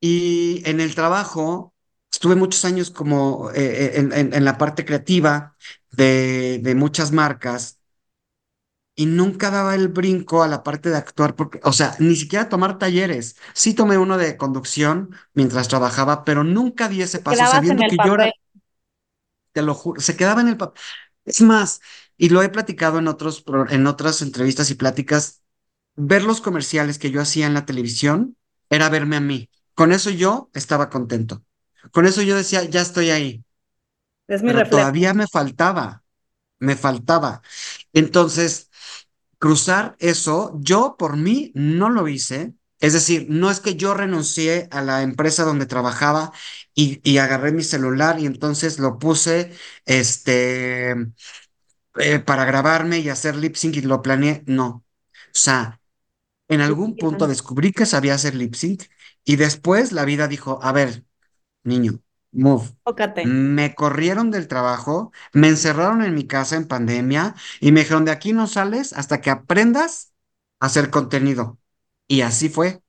Y 0.00 0.62
en 0.68 0.80
el 0.80 0.94
trabajo 0.94 1.74
estuve 2.12 2.34
muchos 2.36 2.64
años 2.64 2.90
como 2.90 3.50
eh, 3.52 3.56
eh, 3.56 3.92
en, 4.00 4.12
en- 4.12 4.34
en 4.34 4.44
la 4.44 4.58
parte 4.58 4.84
creativa 4.84 5.56
de, 5.90 6.60
de 6.62 6.74
muchas 6.74 7.12
marcas 7.12 7.78
y 8.94 9.06
nunca 9.06 9.50
daba 9.50 9.74
el 9.74 9.88
brinco 9.88 10.42
a 10.42 10.48
la 10.48 10.62
parte 10.62 10.88
de 10.90 10.96
actuar, 10.96 11.36
porque, 11.36 11.60
o 11.64 11.72
sea, 11.72 11.94
ni 11.98 12.16
siquiera 12.16 12.48
tomar 12.48 12.78
talleres. 12.78 13.36
Sí 13.54 13.74
tomé 13.74 13.98
uno 13.98 14.16
de 14.18 14.36
conducción 14.38 15.14
mientras 15.34 15.68
trabajaba, 15.68 16.24
pero 16.24 16.44
nunca 16.44 16.88
di 16.88 17.02
ese 17.02 17.18
paso 17.20 17.46
Quedabas 17.46 17.68
en 17.70 17.78
sabiendo 17.78 17.86
el 17.86 17.88
que 17.88 17.98
yo 18.00 18.14
era, 18.14 18.34
te 19.52 19.62
lo 19.62 19.74
juro, 19.74 20.00
se 20.00 20.16
quedaba 20.16 20.40
en 20.42 20.48
el 20.48 20.56
papel. 20.56 20.82
Es 21.26 21.42
más, 21.42 21.80
y 22.16 22.30
lo 22.30 22.42
he 22.42 22.48
platicado 22.50 22.98
en 22.98 23.08
otros, 23.08 23.44
en 23.70 23.86
otras 23.86 24.22
entrevistas 24.22 24.70
y 24.70 24.76
pláticas, 24.76 25.42
ver 25.96 26.24
los 26.24 26.40
comerciales 26.42 26.98
que 26.98 27.10
yo 27.12 27.20
hacía 27.22 27.46
en 27.46 27.54
la 27.54 27.66
televisión 27.66 28.36
era 28.70 28.90
verme 28.90 29.16
a 29.16 29.20
mí. 29.20 29.50
Con 29.74 29.92
eso 29.92 30.10
yo 30.10 30.50
estaba 30.54 30.90
contento. 30.90 31.44
Con 31.92 32.06
eso 32.06 32.22
yo 32.22 32.36
decía, 32.36 32.64
ya 32.64 32.82
estoy 32.82 33.10
ahí. 33.10 33.44
Es 34.28 34.42
mi 34.42 34.52
Pero 34.52 34.64
todavía 34.68 35.14
me 35.14 35.26
faltaba, 35.26 36.04
me 36.60 36.76
faltaba. 36.76 37.42
Entonces, 37.94 38.70
cruzar 39.38 39.96
eso, 40.00 40.52
yo 40.60 40.96
por 40.98 41.18
mí 41.18 41.52
no 41.54 41.90
lo 41.90 42.08
hice. 42.08 42.55
Es 42.80 42.92
decir, 42.92 43.26
no 43.30 43.50
es 43.50 43.60
que 43.60 43.76
yo 43.76 43.94
renuncié 43.94 44.68
a 44.70 44.82
la 44.82 45.02
empresa 45.02 45.44
donde 45.44 45.66
trabajaba 45.66 46.32
y, 46.74 47.00
y 47.10 47.18
agarré 47.18 47.52
mi 47.52 47.62
celular 47.64 48.20
y 48.20 48.26
entonces 48.26 48.78
lo 48.78 48.98
puse 48.98 49.52
este, 49.86 50.94
eh, 51.98 52.18
para 52.20 52.44
grabarme 52.44 52.98
y 52.98 53.08
hacer 53.08 53.36
lip 53.36 53.56
sync 53.56 53.76
y 53.76 53.82
lo 53.82 54.02
planeé. 54.02 54.42
No. 54.46 54.66
O 54.68 54.84
sea, 55.32 55.80
en 56.48 56.60
algún 56.60 56.98
punto 56.98 57.28
descubrí 57.28 57.72
que 57.72 57.86
sabía 57.86 58.14
hacer 58.14 58.34
lip 58.34 58.54
sync 58.54 58.84
y 59.24 59.36
después 59.36 59.92
la 59.92 60.04
vida 60.04 60.28
dijo, 60.28 60.60
a 60.62 60.72
ver, 60.72 61.04
niño, 61.64 62.00
move. 62.32 62.70
Me 63.22 63.74
corrieron 63.74 64.30
del 64.30 64.48
trabajo, 64.48 65.12
me 65.32 65.48
encerraron 65.48 66.02
en 66.04 66.14
mi 66.14 66.26
casa 66.26 66.56
en 66.56 66.68
pandemia 66.68 67.34
y 67.60 67.72
me 67.72 67.80
dijeron, 67.80 68.04
de 68.04 68.12
aquí 68.12 68.32
no 68.32 68.46
sales 68.46 68.92
hasta 68.94 69.20
que 69.20 69.30
aprendas 69.30 70.12
a 70.60 70.66
hacer 70.66 70.90
contenido. 70.90 71.58
Y 72.08 72.20
así 72.22 72.48
fue. 72.48 72.80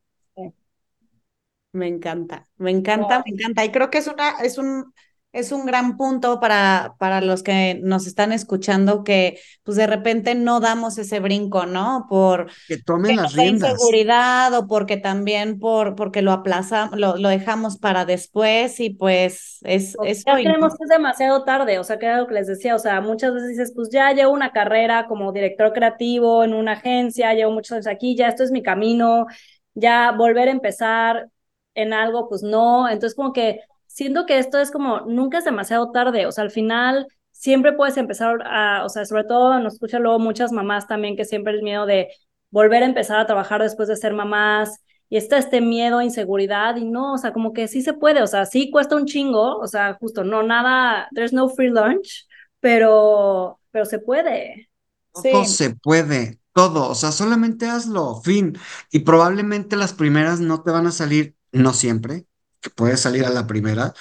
Me 1.74 1.88
encanta, 1.88 2.48
me 2.58 2.72
encanta, 2.72 3.24
me 3.26 3.34
encanta. 3.34 3.64
Y 3.66 3.72
creo 3.72 3.90
que 3.90 4.00
es 4.00 4.08
una, 4.08 4.32
es 4.42 4.58
un, 4.58 4.94
es 5.34 5.52
un 5.52 5.66
gran 5.66 5.98
punto 5.98 6.40
para, 6.40 6.96
para 6.98 7.22
los 7.22 7.44
que 7.44 7.80
nos 7.84 8.08
están 8.08 8.32
escuchando 8.32 9.04
que 9.04 9.40
pues 9.64 9.78
de 9.78 9.86
repente 9.86 10.34
no 10.36 10.60
damos 10.60 10.98
ese 10.98 11.20
brinco, 11.20 11.66
¿no? 11.66 12.08
Por 12.10 12.50
que 12.68 12.78
tomen 12.78 13.18
las 13.18 13.34
riendas. 13.34 13.72
inseguridad 13.72 14.54
o 14.54 14.68
porque 14.68 14.98
también 14.98 15.60
por 15.60 15.96
porque 15.96 16.22
lo 16.22 16.32
aplazamos, 16.32 16.98
lo, 16.98 17.18
lo 17.18 17.30
dejamos 17.30 17.78
para 17.78 18.06
después 18.06 18.80
y 18.80 18.92
pues 18.92 19.60
es. 19.64 19.96
Ya 20.26 20.36
creemos 20.36 20.76
que 20.76 20.84
es 20.86 20.90
demasiado 20.90 21.44
tarde, 21.44 21.78
o 21.80 21.84
sea, 21.84 22.00
que 22.00 22.06
era 22.06 22.18
lo 22.18 22.28
que 22.28 22.34
les 22.34 22.48
decía, 22.48 22.76
o 22.76 22.80
sea, 22.80 23.02
muchas 23.02 23.34
veces 23.34 23.50
dices, 23.50 23.74
pues 23.76 23.90
ya 23.92 24.12
llevo 24.14 24.32
una 24.32 24.52
carrera 24.52 25.06
como 25.08 25.32
director 25.32 25.74
creativo 25.74 26.44
en 26.44 26.54
una 26.54 26.74
agencia, 26.74 27.34
llevo 27.34 27.52
muchos 27.52 27.74
años 27.74 27.88
aquí, 27.88 28.16
ya 28.16 28.30
esto 28.30 28.44
es 28.44 28.52
mi 28.52 28.64
camino, 28.64 29.28
ya 29.74 30.12
volver 30.12 30.48
a 30.48 30.52
empezar 30.52 31.30
en 31.76 31.94
algo, 31.94 32.28
pues 32.28 32.42
no, 32.42 32.90
entonces 32.90 33.16
como 33.16 33.34
que 33.34 33.62
siento 33.98 34.28
que 34.28 34.38
esto 34.38 34.60
es 34.60 34.70
como, 34.70 35.02
nunca 35.08 35.40
es 35.40 35.46
demasiado 35.46 35.92
tarde, 35.92 36.28
o 36.28 36.32
sea, 36.32 36.44
al 36.44 36.52
final 36.52 37.08
siempre 37.32 37.74
puedes 37.74 37.98
empezar 37.98 38.44
a, 38.46 38.86
o 38.86 38.90
sea, 38.90 39.06
sobre 39.06 39.24
todo 39.24 39.60
nos 39.60 39.74
escuchan 39.74 40.04
luego 40.04 40.20
muchas 40.20 40.52
mamás 40.52 40.86
también 40.86 41.16
que 41.16 41.26
siempre 41.26 41.54
el 41.54 41.64
miedo 41.64 41.88
de 41.88 42.10
volver 42.52 42.84
a 42.84 42.86
empezar 42.86 43.20
a 43.20 43.26
trabajar 43.26 43.60
después 43.60 43.88
de 43.88 43.96
ser 43.96 44.14
mamás 44.14 44.84
y 45.10 45.18
está 45.18 45.40
este 45.40 45.62
miedo, 45.62 46.04
inseguridad 46.04 46.76
y 46.76 46.86
no, 46.86 47.14
o 47.14 47.18
sea, 47.18 47.34
como 47.34 47.54
que 47.54 47.68
sí 47.68 47.82
se 47.82 47.94
puede, 47.94 48.22
o 48.22 48.28
sea, 48.28 48.46
sí 48.46 48.70
cuesta 48.70 48.96
un 48.96 49.08
chingo, 49.08 49.58
o 49.58 49.66
sea, 49.66 49.96
justo, 50.00 50.24
no, 50.24 50.44
nada, 50.44 51.08
there's 51.16 51.34
no 51.34 51.50
free 51.50 51.70
lunch, 51.70 52.28
pero, 52.60 53.60
pero 53.72 53.86
se 53.86 53.98
puede. 53.98 54.70
Todo 55.12 55.44
se 55.46 55.72
puede, 55.72 56.38
todo, 56.54 56.88
o 56.88 56.94
sea, 56.94 57.12
solamente 57.12 57.66
hazlo, 57.66 58.22
fin. 58.22 58.60
Y 58.92 59.00
probablemente 59.00 59.76
las 59.76 59.94
primeras 59.94 60.40
no 60.40 60.62
te 60.62 60.70
van 60.70 60.86
a 60.86 60.92
salir, 60.92 61.36
no 61.52 61.74
siempre, 61.74 62.28
que 62.62 62.70
puede 62.70 62.98
salir 62.98 63.26
a 63.26 63.30
la 63.30 63.48
primera, 63.48 63.94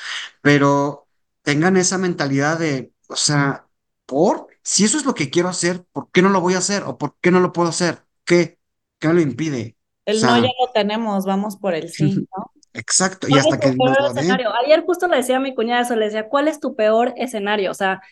pero 0.42 1.06
tengan 1.42 1.76
esa 1.76 1.98
mentalidad 1.98 2.58
de, 2.58 2.92
o 3.08 3.16
sea, 3.16 3.66
por, 4.06 4.48
si 4.62 4.84
eso 4.84 4.98
es 4.98 5.04
lo 5.04 5.14
que 5.14 5.30
quiero 5.30 5.48
hacer, 5.48 5.84
¿por 5.92 6.10
qué 6.10 6.22
no 6.22 6.28
lo 6.28 6.40
voy 6.40 6.54
a 6.54 6.58
hacer? 6.58 6.82
¿O 6.84 6.98
por 6.98 7.16
qué 7.20 7.30
no 7.30 7.40
lo 7.40 7.52
puedo 7.52 7.68
hacer? 7.68 8.02
¿Qué? 8.24 8.58
¿Qué 8.98 9.08
me 9.08 9.14
lo 9.14 9.20
impide? 9.20 9.76
El 10.04 10.20
no 10.22 10.36
ya 10.36 10.42
lo 10.42 10.72
tenemos, 10.72 11.24
vamos 11.24 11.56
por 11.56 11.74
el 11.74 11.90
sí, 11.90 12.26
¿no? 12.36 12.50
Exacto, 12.72 13.26
y 13.28 13.38
hasta 13.38 13.58
que 13.58 13.68
escenario? 13.68 14.52
Ayer 14.64 14.84
justo 14.84 15.08
le 15.08 15.16
decía 15.16 15.36
a 15.38 15.40
mi 15.40 15.54
cuñada 15.54 15.80
eso, 15.80 15.96
le 15.96 16.06
decía, 16.06 16.28
¿cuál 16.28 16.46
es 16.46 16.60
tu 16.60 16.76
peor 16.76 17.14
escenario? 17.16 17.70
O 17.70 17.74
sea, 17.74 18.02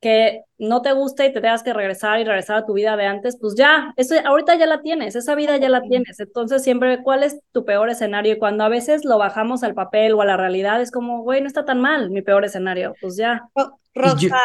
que 0.00 0.42
no 0.58 0.82
te 0.82 0.92
guste 0.92 1.26
y 1.26 1.32
te 1.32 1.40
tengas 1.40 1.62
que 1.62 1.72
regresar 1.72 2.20
y 2.20 2.24
regresar 2.24 2.58
a 2.58 2.66
tu 2.66 2.74
vida 2.74 2.96
de 2.96 3.06
antes, 3.06 3.36
pues 3.40 3.54
ya, 3.56 3.92
eso 3.96 4.14
ahorita 4.24 4.54
ya 4.56 4.66
la 4.66 4.82
tienes, 4.82 5.16
esa 5.16 5.34
vida 5.34 5.56
ya 5.56 5.68
la 5.68 5.82
tienes. 5.82 6.20
Entonces 6.20 6.62
siempre, 6.62 7.02
¿cuál 7.02 7.22
es 7.22 7.38
tu 7.52 7.64
peor 7.64 7.88
escenario? 7.88 8.34
Y 8.34 8.38
cuando 8.38 8.64
a 8.64 8.68
veces 8.68 9.04
lo 9.04 9.18
bajamos 9.18 9.62
al 9.62 9.74
papel 9.74 10.12
o 10.12 10.22
a 10.22 10.26
la 10.26 10.36
realidad, 10.36 10.80
es 10.80 10.90
como, 10.90 11.22
güey, 11.22 11.40
no 11.40 11.46
está 11.46 11.64
tan 11.64 11.80
mal 11.80 12.10
mi 12.10 12.22
peor 12.22 12.44
escenario, 12.44 12.94
pues 13.00 13.16
ya. 13.16 13.48
Rosa, 13.94 14.36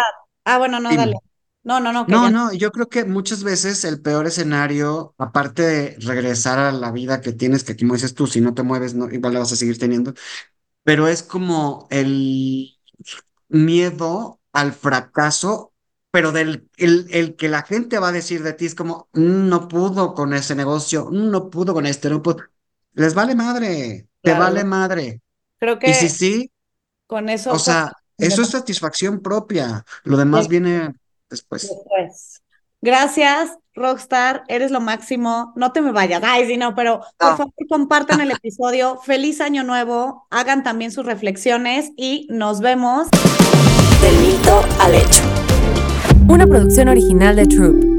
ah, 0.46 0.58
bueno, 0.58 0.80
no, 0.80 0.96
dale. 0.96 1.16
No, 1.64 1.80
no, 1.80 1.94
no. 1.94 2.06
No, 2.08 2.30
no, 2.32 2.54
yo 2.54 2.72
creo 2.72 2.88
que 2.90 3.06
muchas 3.06 3.44
veces 3.44 3.86
el 3.86 4.02
peor 4.02 4.26
escenario, 4.26 5.14
aparte 5.20 5.62
de 5.62 5.96
regresar 6.00 6.58
a 6.58 6.72
la 6.72 6.92
vida 6.92 7.22
que 7.22 7.34
tienes, 7.34 7.64
que 7.64 7.76
como 7.78 7.94
dices 7.94 8.16
tú, 8.16 8.26
si 8.26 8.42
no 8.42 8.56
te 8.56 8.64
mueves, 8.64 8.96
no, 8.96 9.12
igual 9.12 9.34
la 9.34 9.40
vas 9.42 9.52
a 9.52 9.56
seguir 9.56 9.78
teniendo, 9.78 10.14
pero 10.84 11.08
es 11.08 11.22
como 11.22 11.88
el 11.92 12.80
miedo 13.48 14.41
al 14.54 14.74
fracaso, 14.74 15.74
pero 16.12 16.32
del 16.32 16.70
el, 16.78 17.08
el, 17.12 17.36
que 17.36 17.50
la 17.50 17.64
gente 17.64 18.00
va 18.00 18.10
a 18.10 18.14
decir 18.14 18.44
de 18.44 18.54
ti 18.54 18.66
es 18.66 18.76
como, 18.76 19.08
mm, 19.14 19.48
no 19.48 19.68
pudo 19.68 20.14
con 20.14 20.34
ese 20.34 20.56
negocio, 20.56 21.08
mm, 21.10 21.30
no 21.30 21.50
pudo 21.50 21.74
con 21.74 21.86
este, 21.86 22.10
no 22.10 22.22
pudo. 22.22 22.38
Les 22.94 23.14
vale 23.14 23.36
madre, 23.36 24.08
te 24.22 24.34
vale 24.34 24.64
madre. 24.64 25.22
Creo 25.60 25.80
que 25.80 25.92
y 25.92 25.94
si 25.94 26.10
sí, 26.10 26.52
con 27.08 27.30
eso. 27.30 27.52
O 27.52 27.60
sea, 27.60 27.94
eso 28.18 28.42
es 28.42 28.50
satisfacción 28.50 29.22
propia. 29.22 29.86
Lo 30.04 30.18
demás 30.18 30.48
viene 30.48 30.94
después. 31.30 31.70
después. 31.70 32.42
Gracias, 32.82 33.58
Rockstar, 33.76 34.44
eres 34.48 34.72
lo 34.72 34.82
máximo. 34.82 35.54
No 35.56 35.72
te 35.72 35.82
me 35.82 35.92
vayas, 35.92 36.22
ay, 36.26 36.48
sí, 36.48 36.58
no, 36.58 36.76
pero 36.76 37.02
por 37.18 37.38
favor 37.38 37.54
compartan 37.70 38.20
el 38.20 38.32
episodio. 38.32 39.00
Feliz 39.04 39.40
año 39.40 39.64
nuevo, 39.64 40.28
hagan 40.30 40.64
también 40.64 40.92
sus 40.92 41.06
reflexiones 41.06 41.92
y 41.96 42.28
nos 42.30 42.60
vemos 42.60 43.08
del 44.02 44.16
mito 44.18 44.62
al 44.80 44.96
hecho. 44.96 45.22
Una 46.28 46.48
producción 46.48 46.90
original 46.90 47.36
de 47.36 47.46
Troop. 47.46 47.91